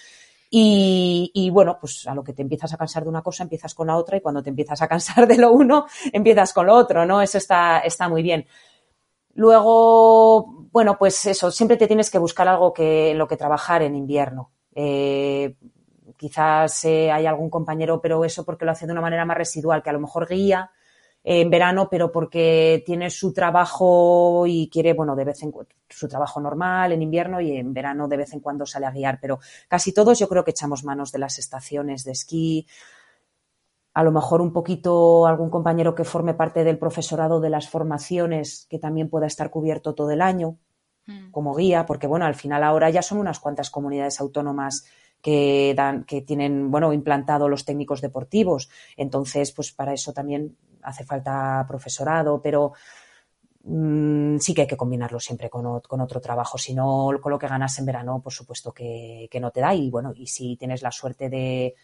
[0.48, 3.88] Y, bueno, pues a lo que te empiezas a cansar de una cosa, empiezas con
[3.88, 7.04] la otra, y cuando te empiezas a cansar de lo uno, empiezas con lo otro,
[7.04, 7.20] ¿no?
[7.20, 8.46] Eso está, está muy bien.
[9.34, 13.82] Luego, bueno, pues eso, siempre te tienes que buscar algo que, en lo que trabajar
[13.82, 14.50] en invierno.
[14.74, 15.56] Eh,
[16.16, 19.82] quizás eh, hay algún compañero, pero eso porque lo hace de una manera más residual,
[19.82, 20.70] que a lo mejor guía
[21.22, 25.74] eh, en verano, pero porque tiene su trabajo y quiere, bueno, de vez en cuando,
[25.88, 29.18] su trabajo normal en invierno y en verano de vez en cuando sale a guiar,
[29.20, 32.66] pero casi todos yo creo que echamos manos de las estaciones de esquí.
[33.92, 38.66] A lo mejor un poquito algún compañero que forme parte del profesorado de las formaciones
[38.68, 40.58] que también pueda estar cubierto todo el año
[41.06, 41.30] mm.
[41.30, 44.84] como guía, porque bueno, al final ahora ya son unas cuantas comunidades autónomas
[45.22, 48.70] que dan, que tienen, bueno, implantado los técnicos deportivos.
[48.96, 50.56] Entonces, pues para eso también
[50.86, 52.72] hace falta profesorado, pero
[53.64, 56.58] mm, sí que hay que combinarlo siempre con, otro trabajo.
[56.58, 59.74] Si no, con lo que ganas en verano, por supuesto que, no te da.
[59.74, 61.74] Y bueno, y si tienes la suerte de,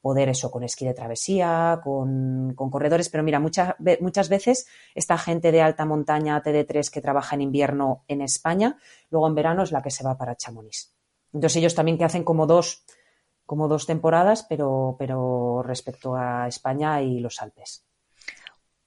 [0.00, 5.52] poder eso con esquí de travesía, con, corredores, pero mira, muchas muchas veces esta gente
[5.52, 8.78] de alta montaña TD3 que trabaja en invierno en España,
[9.10, 10.93] luego en verano es la que se va para Chamonix.
[11.34, 12.84] Entonces ellos también que hacen como dos,
[13.44, 17.84] como dos temporadas, pero, pero respecto a España y los Alpes.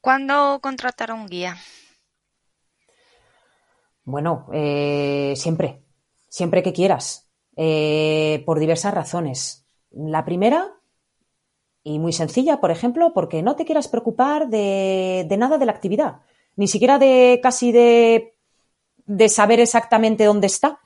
[0.02, 1.58] ¿Cuándo contratar a un guía?
[4.06, 5.84] Bueno, eh, siempre,
[6.30, 9.66] siempre que quieras, eh, por diversas razones.
[9.92, 10.76] La primera,
[11.84, 15.74] y muy sencilla, por ejemplo, porque no te quieras preocupar de, de nada de la
[15.74, 16.22] actividad,
[16.56, 18.38] ni siquiera de casi de,
[19.06, 20.80] de saber exactamente dónde está.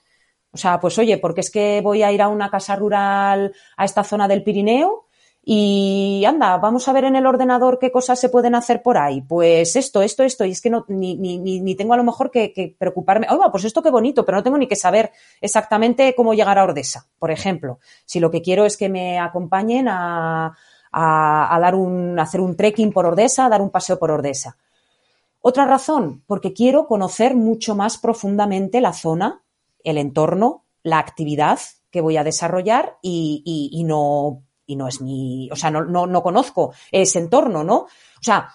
[0.54, 3.86] O sea, pues oye, porque es que voy a ir a una casa rural a
[3.86, 5.06] esta zona del Pirineo
[5.44, 9.22] y anda, vamos a ver en el ordenador qué cosas se pueden hacer por ahí.
[9.22, 10.46] Pues esto, esto, esto.
[10.46, 13.28] Y es que no, ni, ni, ni tengo a lo mejor que, preocuparme.
[13.30, 16.64] Oiga, pues esto qué bonito, pero no tengo ni que saber exactamente cómo llegar a
[16.64, 17.80] Ordesa, por ejemplo.
[18.06, 20.56] Si lo que quiero es que me acompañen a,
[20.92, 24.12] a, a dar un, a hacer un trekking por Ordesa, a dar un paseo por
[24.12, 24.58] Ordesa.
[25.42, 29.42] Otra razón, porque quiero conocer mucho más profundamente la zona
[29.84, 31.60] el entorno, la actividad
[31.90, 36.74] que voy a desarrollar y, no, y no es mi, o sea, no, no, conozco
[36.92, 37.78] ese entorno, ¿no?
[37.80, 38.50] O sea,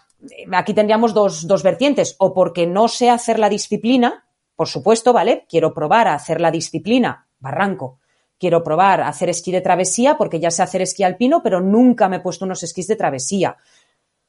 [0.53, 5.47] aquí tendríamos dos, dos vertientes, o porque no sé hacer la disciplina, por supuesto, ¿vale?
[5.49, 7.99] Quiero probar a hacer la disciplina, barranco.
[8.39, 12.09] Quiero probar a hacer esquí de travesía porque ya sé hacer esquí alpino, pero nunca
[12.09, 13.57] me he puesto unos esquís de travesía.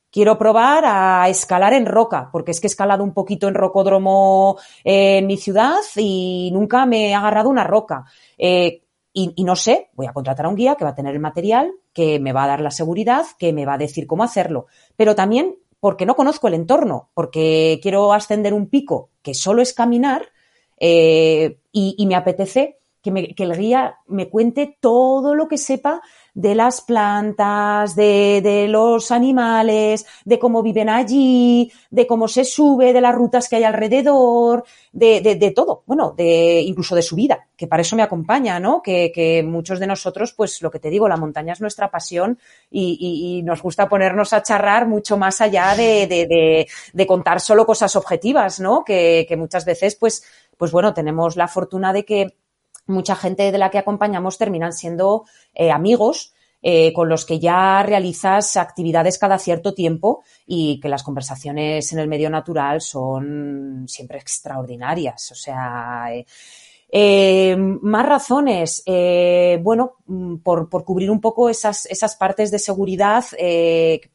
[0.09, 4.57] Quiero probar a escalar en roca, porque es que he escalado un poquito en rocódromo
[4.83, 8.05] eh, en mi ciudad y nunca me he agarrado una roca.
[8.37, 8.83] Eh,
[9.19, 11.71] y, no sé, voy a contratar a un guía que va a tener el material,
[11.91, 14.67] que me va a dar la seguridad, que me va a decir cómo hacerlo.
[14.95, 19.73] Pero también porque no conozco el entorno, porque quiero ascender un pico que solo es
[19.73, 20.27] caminar
[20.79, 22.79] eh, y, me apetece
[23.13, 26.01] que, que, el guía me cuente todo lo que sepa
[26.37, 32.93] de las plantas, de, de, los animales, de cómo viven allí, de cómo se sube,
[32.93, 37.47] de las rutas que hay alrededor, de, de, todo, bueno, de, incluso de su vida,
[37.55, 38.83] que para eso me acompaña, ¿no?
[38.83, 42.37] Que, que, muchos de nosotros, pues lo que te digo, la montaña es nuestra pasión
[42.69, 46.67] y, y, nos gusta ponernos a charrar mucho más allá de,
[47.07, 48.83] contar solo cosas objetivas, ¿no?
[48.83, 50.23] Que, que muchas veces, pues,
[50.55, 52.35] pues bueno, tenemos la fortuna de que
[52.87, 57.83] mucha gente de la que acompañamos terminan siendo eh, amigos eh, con los que ya
[57.83, 64.17] realizas actividades cada cierto tiempo y que las conversaciones en el medio natural son siempre
[64.17, 65.31] extraordinarias.
[65.31, 66.07] O sea,
[66.89, 68.83] eh, más razones,
[69.61, 73.23] bueno, mm, por, por, cubrir un poco esas, esas partes de seguridad,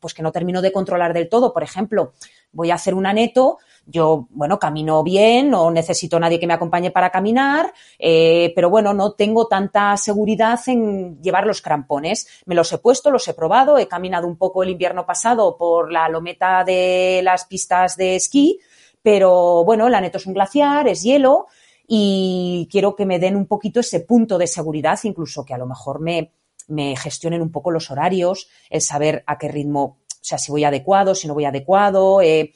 [0.01, 1.53] pues que no termino de controlar del todo.
[1.53, 2.13] Por ejemplo,
[2.53, 6.91] voy a hacer una neto, yo, bueno, camino bien, no necesito nadie que me acompañe
[6.91, 12.29] para caminar, eh, pero bueno, no tengo tanta seguridad en llevar los crampones.
[12.47, 15.91] Me los he puesto, los he probado, he caminado un poco el invierno pasado por
[15.91, 18.61] la lometa de las pistas de esquí,
[19.03, 21.47] pero bueno, la neto es un glaciar, es hielo
[21.89, 25.67] y quiero que me den un poquito ese punto de seguridad, incluso que a lo
[25.67, 26.31] mejor me,
[26.69, 30.63] me gestionen un poco los horarios, el saber a qué ritmo, o sea, si voy
[30.63, 32.23] adecuado, si no voy adecuado.
[32.23, 32.53] Eh,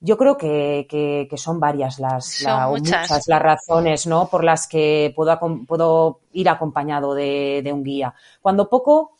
[0.00, 3.26] yo creo que, que, son varias las, la, muchas.
[3.28, 4.28] las razones ¿no?
[4.28, 8.14] por las que puedo, puedo ir acompañado de, de un guía.
[8.40, 9.16] Cuando poco,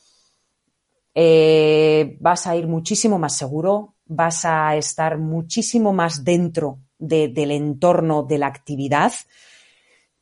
[1.15, 7.53] eh, vas a ir muchísimo más seguro, vas a estar muchísimo más dentro de, del
[7.53, 9.13] entorno de la actividad.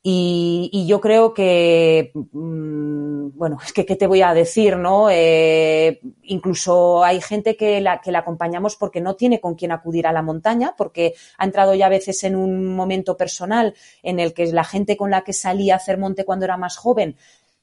[0.09, 5.09] Y, y yo creo que, mmm, bueno, es que, ¿qué te voy a decir, no?
[5.11, 10.07] Eh, incluso hay gente que la, que la acompañamos porque no tiene con quién acudir
[10.07, 14.33] a la montaña, porque ha entrado ya a veces en un momento personal en el
[14.33, 17.17] que la gente con la que salía a hacer monte cuando era más joven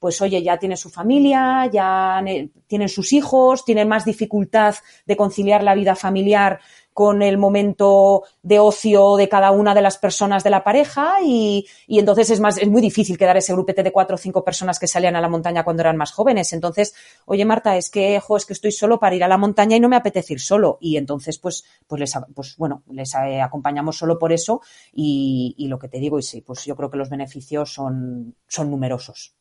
[0.03, 2.21] pues oye, ya tiene su familia, ya
[2.67, 4.75] tienen sus hijos, tienen más dificultad
[5.05, 6.59] de conciliar la vida familiar
[6.93, 11.65] con el momento de ocio de cada una de las personas de la pareja y,
[11.87, 14.79] y, entonces es más, es muy difícil quedar ese grupete de cuatro o cinco personas
[14.79, 16.53] que salían a la montaña cuando eran más jóvenes.
[16.53, 16.93] Entonces,
[17.25, 19.89] oye Marta, es que, jo, que estoy solo para ir a la montaña y no
[19.89, 20.77] me apetece ir solo.
[20.81, 25.67] Y entonces, pues, pues les, pues bueno, les eh, acompañamos solo por eso y, y
[25.67, 29.35] lo que te digo, y sí, pues yo creo que los beneficios son, son numerosos.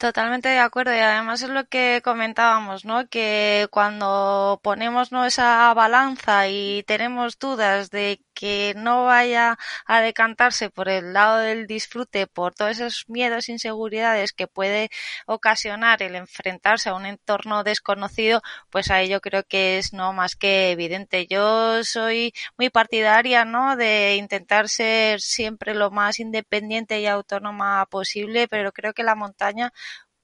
[0.00, 3.06] Totalmente de acuerdo y además es lo que comentábamos, ¿no?
[3.08, 5.26] Que cuando ponemos ¿no?
[5.26, 11.66] esa balanza y tenemos dudas de que no vaya a decantarse por el lado del
[11.66, 14.88] disfrute, por todos esos miedos, inseguridades que puede
[15.26, 18.40] ocasionar el enfrentarse a un entorno desconocido,
[18.70, 21.26] pues ahí yo creo que es no más que evidente.
[21.26, 23.76] Yo soy muy partidaria, ¿no?
[23.76, 29.70] De intentar ser siempre lo más independiente y autónoma posible, pero creo que la montaña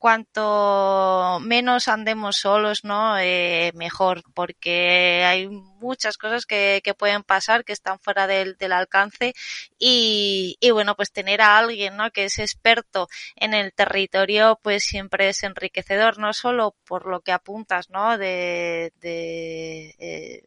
[0.06, 3.18] cuanto menos andemos solos, ¿no?
[3.18, 9.34] Eh, mejor, porque hay muchas cosas que, pueden pasar que están fuera del, alcance
[9.80, 12.12] y, bueno, pues tener a alguien, ¿no?
[12.12, 17.32] Que es experto en el territorio, pues siempre es enriquecedor, no solo por lo que
[17.32, 18.16] apuntas, ¿no?
[18.16, 20.42] De, de eh,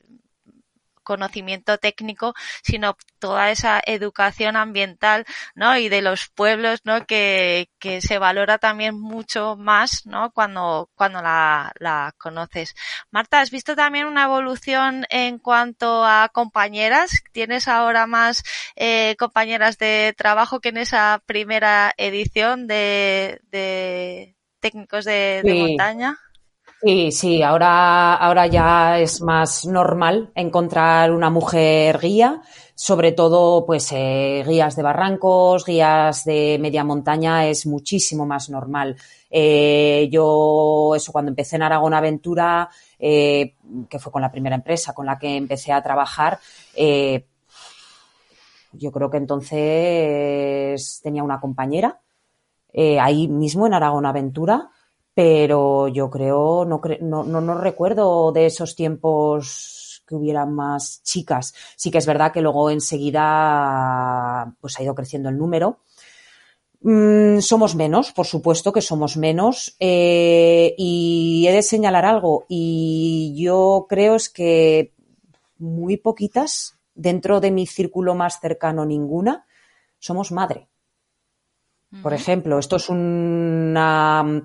[1.09, 5.75] conocimiento técnico, sino toda esa educación ambiental, ¿no?
[5.75, 7.07] Y de los pueblos, ¿no?
[7.07, 10.29] Que, que se valora también mucho más, ¿no?
[10.31, 12.75] Cuando, cuando la, la conoces.
[13.09, 17.23] Marta, ¿has visto también una evolución en cuanto a compañeras?
[17.31, 18.43] ¿Tienes ahora más
[18.75, 26.19] eh, compañeras de trabajo que en esa primera edición de, de técnicos de, montaña?
[26.81, 32.41] Sí, sí, ahora, ahora ya es más normal encontrar una mujer guía,
[32.73, 38.95] sobre todo pues eh, guías de barrancos, guías de media montaña es muchísimo más normal.
[39.29, 43.55] Eh, yo, eso cuando empecé en Aragón Aventura, eh,
[43.89, 46.39] que fue con la primera empresa con la que empecé a trabajar,
[46.75, 47.25] eh,
[48.71, 51.99] yo creo que entonces tenía una compañera
[52.71, 54.69] eh, ahí mismo en Aragón Aventura
[55.19, 61.53] pero yo creo, no, no, no, no recuerdo de esos tiempos que hubiera más chicas.
[61.75, 65.79] Sí que es verdad que luego enseguida pues ha ido creciendo el número.
[66.79, 69.75] Mm, somos menos, por supuesto que somos menos.
[69.81, 74.93] Eh, y he de señalar algo, y yo creo es que
[75.57, 79.45] muy poquitas, dentro de mi círculo más cercano ninguna,
[79.97, 80.69] somos madre.
[82.01, 84.43] Por ejemplo, esto es una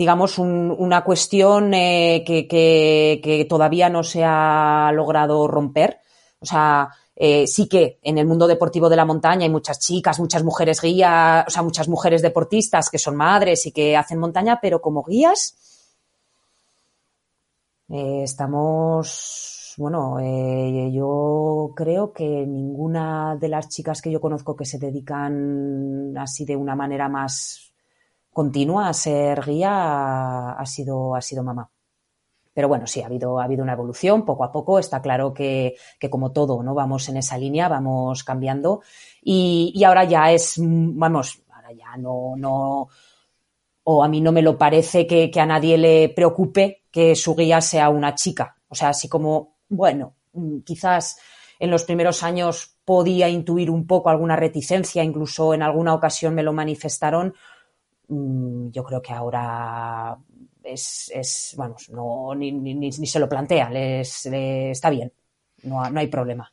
[0.00, 6.00] digamos, una cuestión eh, que, todavía no se ha logrado romper.
[6.40, 10.18] O sea, eh, sí que en el mundo deportivo de la montaña hay muchas chicas,
[10.18, 14.58] muchas mujeres guías, o sea, muchas mujeres deportistas que son madres y que hacen montaña,
[14.62, 15.54] pero como guías
[17.90, 24.78] eh, estamos, bueno, yo creo que ninguna de las chicas que yo conozco que se
[24.78, 27.69] dedican así de una manera más
[28.32, 31.70] continua a ser guía ha sido, ha sido mamá.
[32.52, 34.78] Pero bueno, sí, ha habido, ha habido una evolución poco a poco.
[34.78, 35.76] Está claro que,
[36.10, 36.74] como todo, ¿no?
[36.74, 38.82] Vamos en esa línea, vamos cambiando.
[39.22, 42.88] Y, ahora ya es, vamos, ahora ya no, no,
[43.84, 47.36] o a mí no me lo parece que, que a nadie le preocupe que su
[47.36, 48.56] guía sea una chica.
[48.68, 50.16] O sea, así como, bueno,
[50.64, 51.18] quizás
[51.58, 56.42] en los primeros años podía intuir un poco alguna reticencia, incluso en alguna ocasión me
[56.42, 57.59] lo manifestaron, Mm,
[58.10, 60.16] yo creo que ahora
[60.64, 65.12] es, es vamos, no, ni, ni, se lo plantea, les, está bien,
[65.62, 66.52] no, no hay problema.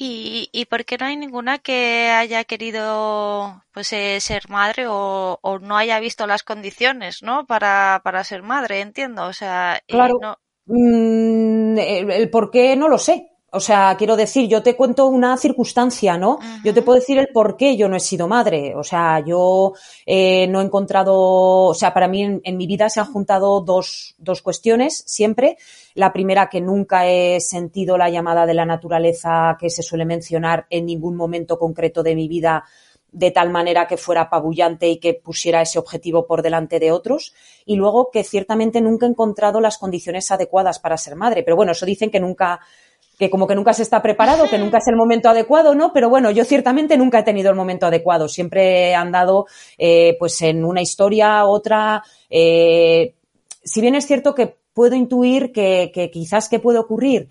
[0.00, 5.40] ¿Y, ¿Y por qué no hay ninguna que haya querido pues eh, ser madre o,
[5.42, 7.46] o, no haya visto las condiciones, ¿no?
[7.46, 9.24] Para, para ser madre, entiendo.
[9.24, 10.38] O sea, claro.
[10.66, 13.32] Mm, el, por qué no lo sé.
[13.50, 16.38] O sea, quiero decir, yo te cuento una circunstancia, ¿no?
[16.64, 18.74] Yo te puedo decir el por qué yo no he sido madre.
[18.76, 19.72] O sea, yo
[20.04, 24.14] eh, no he encontrado, o sea, para mí en, mi vida se han juntado dos,
[24.18, 25.56] dos cuestiones siempre.
[25.94, 30.66] La primera, que nunca he sentido la llamada de la naturaleza que se suele mencionar
[30.68, 32.64] en ningún momento concreto de mi vida
[33.12, 37.32] de tal manera que fuera apabullante y que pusiera ese objetivo por delante de otros.
[37.64, 41.42] Y luego que ciertamente nunca he encontrado las condiciones adecuadas para ser madre.
[41.42, 42.60] Pero bueno, eso dicen que nunca
[43.18, 45.92] que como que nunca se está preparado, que nunca es el momento adecuado, ¿no?
[45.92, 48.28] Pero bueno, yo ciertamente nunca he tenido el momento adecuado.
[48.28, 49.46] Siempre he andado,
[49.76, 52.02] eh, pues, en una historia, otra.
[52.30, 53.14] Eh,
[53.64, 57.28] si bien es cierto que puedo intuir que, que quizás que puede ocurrir,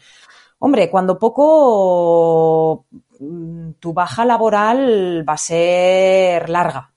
[0.59, 2.85] hombre, cuando poco
[3.19, 6.91] mm, tu baja laboral va a ser larga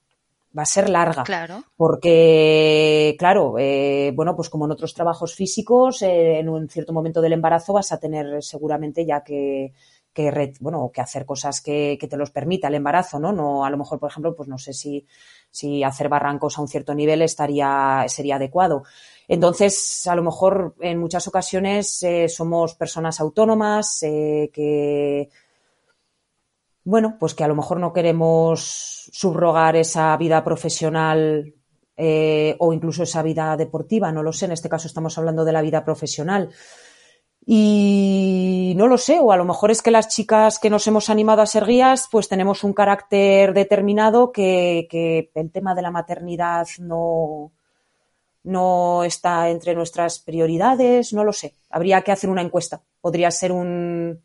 [0.56, 1.22] va a ser larga.
[1.22, 1.64] Claro.
[1.76, 7.20] Porque, claro, eh, bueno, pues como en otros trabajos físicos, eh, en un cierto momento
[7.20, 9.72] del embarazo vas a tener seguramente ya que,
[10.12, 13.32] que bueno, que hacer cosas que, que, te los permita el embarazo, ¿no?
[13.32, 15.06] No, a lo mejor, por ejemplo, pues no sé si,
[15.50, 18.82] si hacer barrancos a un cierto nivel estaría, sería adecuado.
[19.28, 25.28] Entonces, a lo mejor en muchas ocasiones eh, somos personas autónomas que
[26.90, 31.54] bueno, pues que a lo mejor no queremos subrogar esa vida profesional
[31.96, 35.52] eh, o incluso esa vida deportiva, no lo sé, en este caso estamos hablando de
[35.52, 36.50] la vida profesional.
[37.46, 41.10] Y no lo sé, o a lo mejor es que las chicas que nos hemos
[41.10, 45.92] animado a ser guías, pues tenemos un carácter determinado que, que el tema de la
[45.92, 47.52] maternidad no,
[48.42, 51.54] no está entre nuestras prioridades, no lo sé.
[51.70, 52.82] Habría que hacer una encuesta.
[53.00, 54.20] Podría ser un,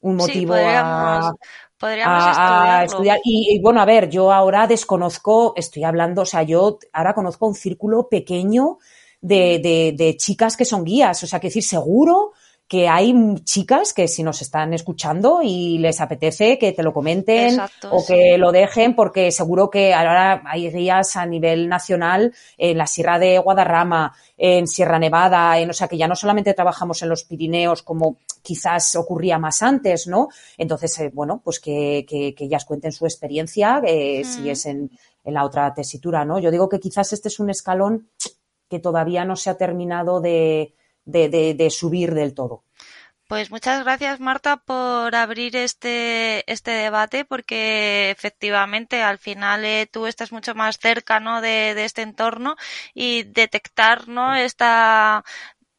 [0.00, 1.32] un motivo a,
[1.78, 3.18] Podríamos estudiar.
[3.24, 7.54] Y, bueno, a ver, yo ahora desconozco, estoy hablando, o sea, yo ahora conozco un
[7.54, 8.78] círculo pequeño
[9.22, 11.22] de, de, de chicas que son guías.
[11.22, 12.32] O sea, que decir, seguro
[12.70, 17.58] que hay chicas que si nos están escuchando y les apetece que te lo comenten
[17.90, 22.86] o que lo dejen, porque seguro que ahora hay guías a nivel nacional en la
[22.86, 27.08] Sierra de Guadarrama, en Sierra Nevada, en, o sea que ya no solamente trabajamos en
[27.08, 30.28] los Pirineos como quizás ocurría más antes, ¿no?
[30.56, 34.92] Entonces, eh, bueno, pues que, que, que, ellas cuenten su experiencia, eh, si es en,
[35.24, 36.38] en la otra tesitura, ¿no?
[36.38, 38.10] Yo digo que quizás este es un escalón
[38.68, 40.74] que todavía no se ha terminado de,
[41.04, 42.64] de, de, subir del todo.
[43.26, 50.06] Pues muchas gracias, Marta, por abrir este, este debate, porque efectivamente al final eh, tú
[50.06, 51.40] estás mucho más cerca ¿no?
[51.40, 52.56] de, este entorno
[52.92, 54.34] y detectar ¿no?
[54.34, 55.24] esta.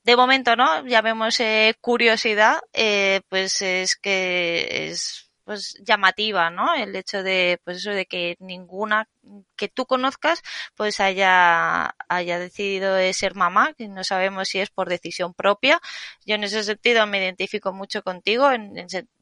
[0.03, 0.87] De momento, ¿no?
[0.87, 6.73] Ya vemos eh, curiosidad, eh, pues es que es pues llamativa, ¿no?
[6.73, 9.07] El hecho de, pues eso de que ninguna
[9.55, 10.41] que tú conozcas,
[10.75, 15.79] pues haya, haya decidido ser mamá, que no sabemos si es por decisión propia.
[16.25, 18.49] Yo en ese sentido me identifico mucho contigo,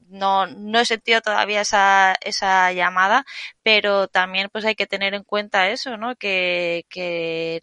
[0.08, 3.24] no, no he sentido todavía esa, esa llamada,
[3.62, 6.16] pero también pues hay que tener en cuenta eso, ¿no?
[6.16, 7.60] Que, que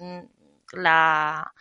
[0.74, 1.54] la,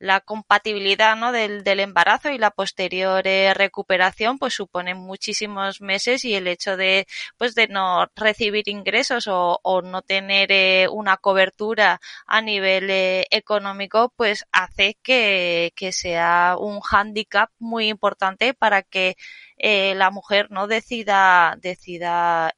[0.00, 1.30] la compatibilidad ¿no?
[1.30, 6.76] del, del, embarazo y la posterior eh, recuperación pues supone muchísimos meses y el hecho
[6.78, 7.06] de
[7.36, 13.26] pues de no recibir ingresos o, o no tener eh, una cobertura a nivel eh,
[13.30, 19.16] económico pues hace que, que, sea un hándicap muy importante para que
[19.58, 22.54] eh, la mujer no decida decida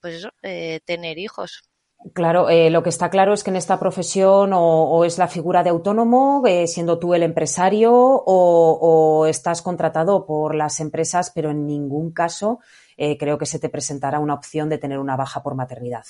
[0.00, 0.30] pues eso,
[0.86, 1.62] tener hijos
[2.14, 5.62] Claro, eh, lo que está claro es que en esta profesión o, es la figura
[5.62, 11.66] de autónomo, eh, siendo tú el empresario, o, estás contratado por las empresas, pero en
[11.66, 12.58] ningún caso
[12.96, 16.04] eh, creo que se te presentará una opción de tener una baja por maternidad.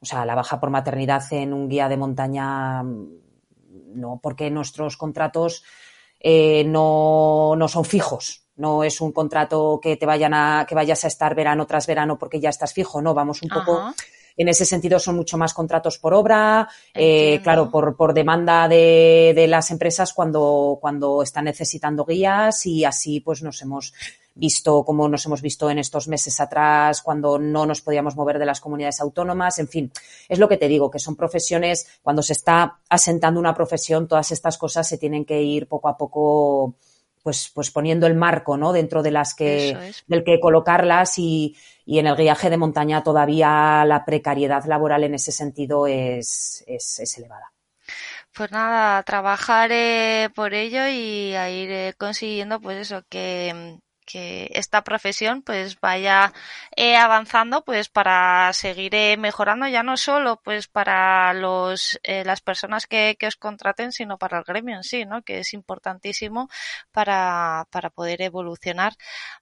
[0.00, 3.08] O sea, la baja por maternidad en un guía de montaña, mm,
[3.94, 5.62] no, porque nuestros contratos
[6.66, 8.48] no, no son fijos.
[8.56, 12.18] No es un contrato que te vayan a, que vayas a estar verano tras verano
[12.18, 13.92] porque ya estás fijo, no, vamos un poco
[14.36, 19.32] en ese sentido son mucho más contratos por obra, eh, claro, por, por demanda de,
[19.34, 23.92] de, las empresas cuando, cuando están necesitando guías y así pues nos hemos
[24.34, 28.46] visto como nos hemos visto en estos meses atrás cuando no nos podíamos mover de
[28.46, 29.92] las comunidades autónomas, en fin,
[30.28, 34.32] es lo que te digo, que son profesiones, cuando se está asentando una profesión, todas
[34.32, 36.74] estas cosas se tienen que ir poco a poco
[37.24, 38.74] pues, pues poniendo el marco, ¿no?
[38.74, 41.56] Dentro de las que, del que colocarlas y,
[41.86, 47.18] y en el guiaje de montaña todavía la precariedad laboral en ese sentido es, es,
[47.18, 47.50] elevada.
[48.34, 49.70] Pues nada, trabajar
[50.34, 56.32] por ello y a ir eh, consiguiendo pues eso, que, que esta profesión pues vaya
[56.76, 62.40] eh, avanzando pues para seguir eh, mejorando ya no solo pues para los eh, las
[62.40, 66.48] personas que, que, os contraten sino para el gremio en sí no que es importantísimo
[66.92, 68.94] para, para poder evolucionar.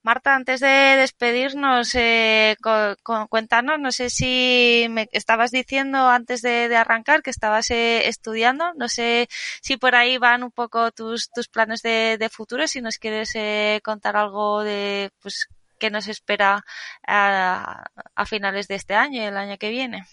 [0.02, 2.56] Marta antes de despedirnos eh,
[3.28, 8.72] cuéntanos no sé si me estabas diciendo antes de, de arrancar que estabas eh, estudiando
[8.74, 9.28] no sé
[9.60, 13.32] si por ahí van un poco tus tus planes de, de futuro si nos quieres
[13.82, 15.48] contar algo de pues
[15.78, 16.64] qué nos espera
[17.06, 17.84] a,
[18.26, 20.04] finales de este año y el año que viene?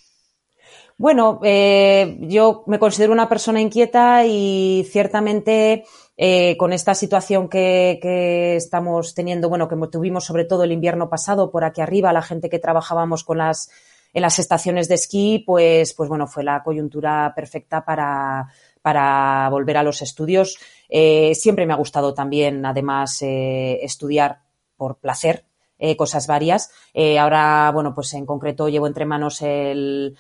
[0.98, 5.86] Bueno, eh, yo me considero una persona inquieta y ciertamente
[6.18, 11.52] eh, con esta situación que, estamos teniendo, bueno, que tuvimos sobre todo el invierno pasado
[11.52, 13.70] por aquí arriba, la gente que trabajábamos con las
[14.14, 18.48] en las estaciones de esquí, pues, pues bueno, fue la coyuntura perfecta para,
[18.82, 20.58] para volver a los estudios.
[20.90, 24.42] Eh, siempre me ha gustado también, además, eh, estudiar
[24.76, 25.46] por placer,
[25.78, 26.72] eh, cosas varias.
[27.20, 30.18] ahora, bueno, pues en concreto llevo entre manos el,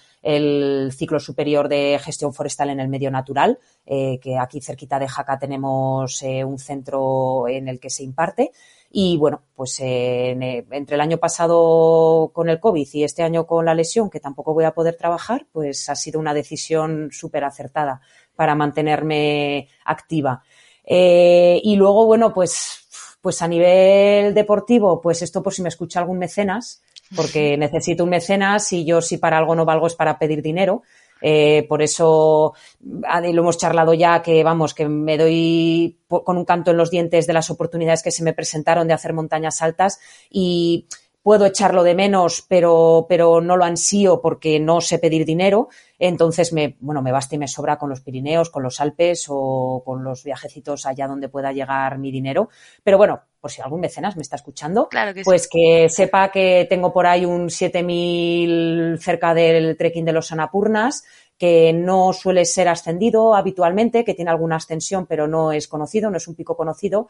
[0.96, 6.22] ciclo superior de gestión forestal en el medio natural, que aquí cerquita de Jaca tenemos
[6.22, 8.52] un centro en el que se imparte.
[8.92, 13.76] Y bueno, pues entre el año pasado con el COVID y este año con la
[13.76, 18.02] lesión, que tampoco voy a poder trabajar, pues ha sido una decisión súper acertada
[18.40, 20.42] para mantenerme activa.
[20.86, 22.88] Eh, y luego, bueno, pues,
[23.20, 26.82] pues a nivel deportivo, pues esto por si me escucha algún mecenas,
[27.18, 30.84] porque necesito un mecenas y yo si para algo no valgo es para pedir dinero.
[31.22, 36.72] Eh, por eso lo hemos charlado ya que vamos, que me doy con un canto
[36.72, 40.00] en los dientes de las oportunidades que se me presentaron de hacer montañas altas
[40.30, 40.88] y
[41.22, 45.70] puedo echarlo de menos, pero, pero no lo ansío porque no sé pedir dinero.
[45.98, 49.84] Entonces me, bueno, me basta y me sobra con los Pirineos, con los Alpes o
[49.86, 52.50] con los viajecitos allá donde pueda llegar mi dinero.
[52.84, 54.88] Pero bueno, por si algún mecenas me está escuchando,
[55.24, 61.04] pues que sepa que tengo por ahí un 7000 cerca del trekking de los Anapurnas,
[61.38, 66.18] que no suele ser ascendido habitualmente, que tiene alguna ascensión, pero no es conocido, no
[66.18, 67.08] es un pico conocido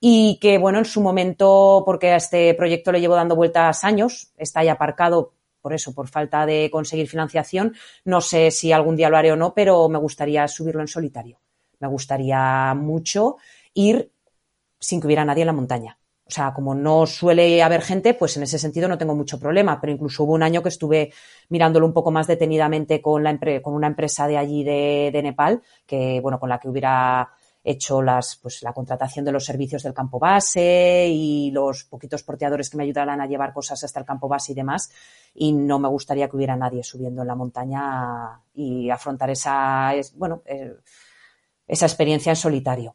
[0.00, 4.32] y que, bueno, en su momento, porque a este proyecto le llevo dando vueltas años,
[4.36, 5.32] está ahí aparcado
[5.66, 7.74] por eso, por falta de conseguir financiación.
[8.04, 11.40] No sé si algún día lo haré o no, pero me gustaría subirlo en solitario.
[11.80, 13.38] Me gustaría mucho
[13.74, 14.12] ir
[14.78, 15.98] sin que hubiera nadie en la montaña.
[16.24, 19.80] O sea, como no suele haber gente, pues en ese sentido no tengo mucho problema.
[19.80, 21.12] Pero incluso hubo un año que estuve
[21.48, 25.62] mirándolo un poco más detenidamente con, la con una empresa de allí de, de Nepal,
[25.84, 27.28] que, bueno, con la que hubiera
[27.66, 32.70] hecho las, pues, la contratación de los servicios del campo base y los poquitos porteadores
[32.70, 34.90] que me ayudaran a llevar cosas hasta el campo base y demás.
[35.34, 40.42] Y no me gustaría que hubiera nadie subiendo en la montaña y afrontar esa, bueno,
[40.46, 40.76] eh,
[41.66, 42.94] esa experiencia en solitario.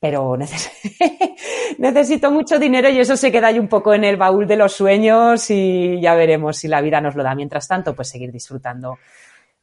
[0.00, 0.36] Pero
[1.78, 4.72] necesito mucho dinero y eso se queda ahí un poco en el baúl de los
[4.72, 7.36] sueños y ya veremos si la vida nos lo da.
[7.36, 8.98] Mientras tanto, pues seguir disfrutando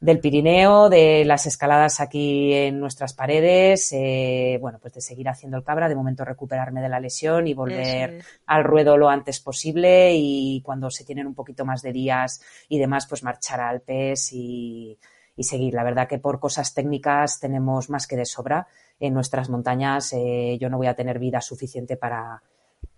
[0.02, 5.56] del Pirineo, de las escaladas aquí en nuestras paredes, eh, bueno, pues de seguir haciendo
[5.56, 10.12] el cabra, de momento recuperarme de la lesión y volver al ruedo lo antes posible
[10.16, 14.32] y cuando se tienen un poquito más de días y demás, pues marchar a Alpes
[14.32, 14.98] y,
[15.36, 15.74] y seguir.
[15.74, 18.66] La verdad que por cosas técnicas tenemos más que de sobra
[18.98, 20.12] en nuestras montañas.
[20.14, 22.42] Eh, yo no voy a tener vida suficiente para,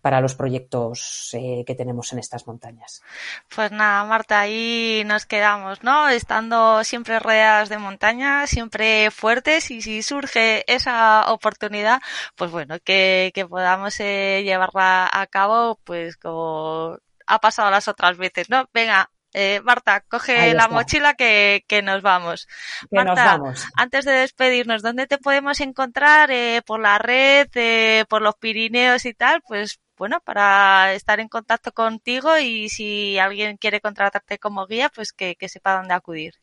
[0.04, 3.02] para los proyectos eh, que tenemos en estas montañas.
[3.48, 6.10] Pues nada, Marta, ahí nos quedamos, ¿no?
[6.10, 12.02] Estando siempre rodeadas de montañas, siempre fuertes y si surge esa oportunidad,
[12.36, 18.18] pues bueno, que, que podamos eh, llevarla a cabo, pues como ha pasado las otras
[18.18, 18.68] veces, ¿no?
[18.74, 22.46] Venga, Eh, Marta, coge la mochila que, que, nos vamos.
[22.88, 23.66] Que nos vamos.
[23.74, 26.30] antes de despedirnos, ¿dónde te podemos encontrar?
[26.30, 27.48] Eh, ¿Por la red?
[27.56, 29.42] Eh, ¿Por los Pirineos y tal?
[29.42, 35.12] Pues bueno, para estar en contacto contigo y si alguien quiere contratarte como guía, pues
[35.12, 36.34] que, sepa dónde acudir.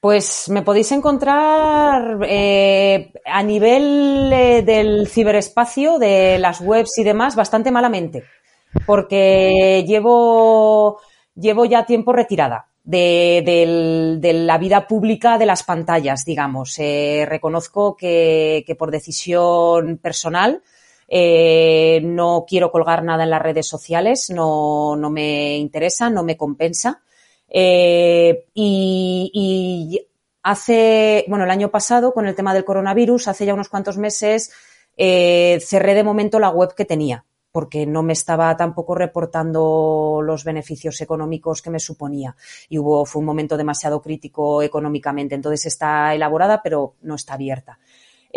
[0.00, 7.34] Pues me podéis encontrar eh, a nivel eh, del ciberespacio, de las webs y demás,
[7.34, 8.24] bastante malamente,
[8.84, 11.00] porque llevo,
[11.34, 12.68] llevo ya tiempo retirada.
[12.84, 16.78] De, la vida pública de las pantallas, digamos.
[16.78, 20.62] Eh, reconozco que, por decisión personal
[21.08, 27.02] no quiero colgar nada en las redes sociales, no, no me interesa, no me compensa.
[27.48, 30.00] Eh, y,
[30.42, 34.52] hace, bueno, el año pasado, con el tema del coronavirus, hace ya unos cuantos meses,
[34.96, 37.24] eh, cerré de momento la web que tenía
[37.56, 42.36] porque no me estaba tampoco reportando los beneficios económicos que me suponía.
[42.68, 45.34] Y hubo, fue un momento demasiado crítico económicamente.
[45.34, 47.78] Entonces está elaborada, pero no está abierta.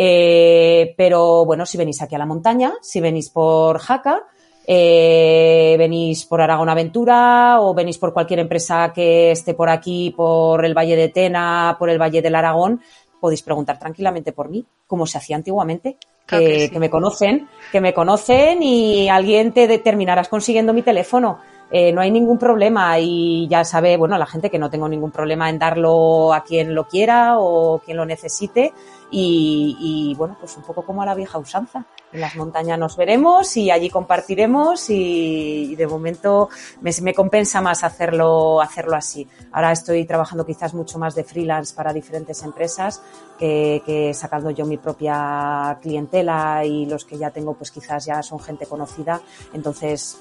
[0.02, 4.24] Eh, pero bueno, si venís aquí a la montaña, si venís por Jaca,
[4.66, 10.64] eh, venís por Aragón Aventura o venís por cualquier empresa que esté por aquí, por
[10.64, 12.80] el Valle de Tena, por el Valle del Aragón,
[13.20, 18.64] podéis preguntar tranquilamente por mí, como se hacía antiguamente, que, me conocen, que me conocen
[18.64, 21.40] y alguien te terminarás consiguiendo mi teléfono.
[21.72, 25.12] Eh, no hay ningún problema y ya sabe, bueno, la gente que no tengo ningún
[25.12, 28.74] problema en darlo a quien lo quiera o quien lo necesite
[29.12, 31.86] y, bueno, pues un poco como a la vieja usanza.
[32.12, 36.50] En las montañas nos veremos y allí compartiremos y, de momento
[36.82, 39.28] me, compensa más hacerlo, hacerlo así.
[39.52, 43.02] Ahora estoy trabajando quizás mucho más de freelance para diferentes empresas
[43.38, 48.24] que, que sacando yo mi propia clientela y los que ya tengo pues quizás ya
[48.24, 49.22] son gente conocida.
[49.54, 50.20] Entonces,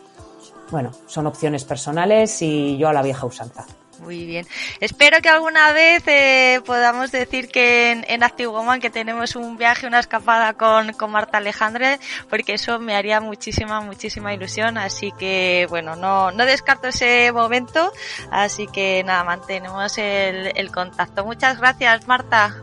[0.70, 3.66] bueno, son opciones personales y yo a la vieja usanza.
[3.98, 4.46] Muy bien.
[4.80, 9.86] Espero que alguna vez eh, podamos decir que en, en, Woman que tenemos un viaje,
[9.86, 11.98] una escapada con, con Marta Alejandre,
[12.30, 14.78] porque eso me haría muchísima, muchísima ilusión.
[14.78, 17.92] Así que, bueno, no, no descarto ese momento.
[18.30, 21.24] Así que nada, mantenemos el, el contacto.
[21.24, 22.56] Muchas gracias, Marta.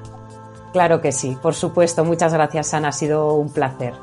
[0.72, 2.06] Claro que sí, por supuesto.
[2.06, 2.90] Muchas gracias, Ana.
[2.90, 3.94] Ha sido un placer.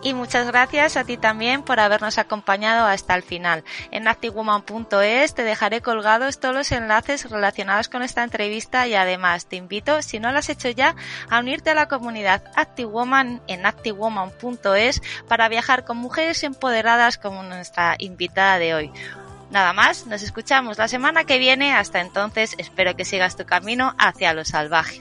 [0.00, 3.64] Y muchas gracias a ti también por habernos acompañado hasta el final.
[3.90, 9.56] En activewoman.es te dejaré colgados todos los enlaces relacionados con esta entrevista y además te
[9.56, 10.94] invito, si no lo has hecho ya,
[11.28, 17.96] a unirte a la comunidad ActiveWoman en activewoman.es para viajar con mujeres empoderadas como nuestra
[17.98, 18.92] invitada de hoy.
[19.50, 21.74] Nada más, nos escuchamos la semana que viene.
[21.74, 25.00] Hasta entonces, espero que sigas tu camino hacia lo salvaje.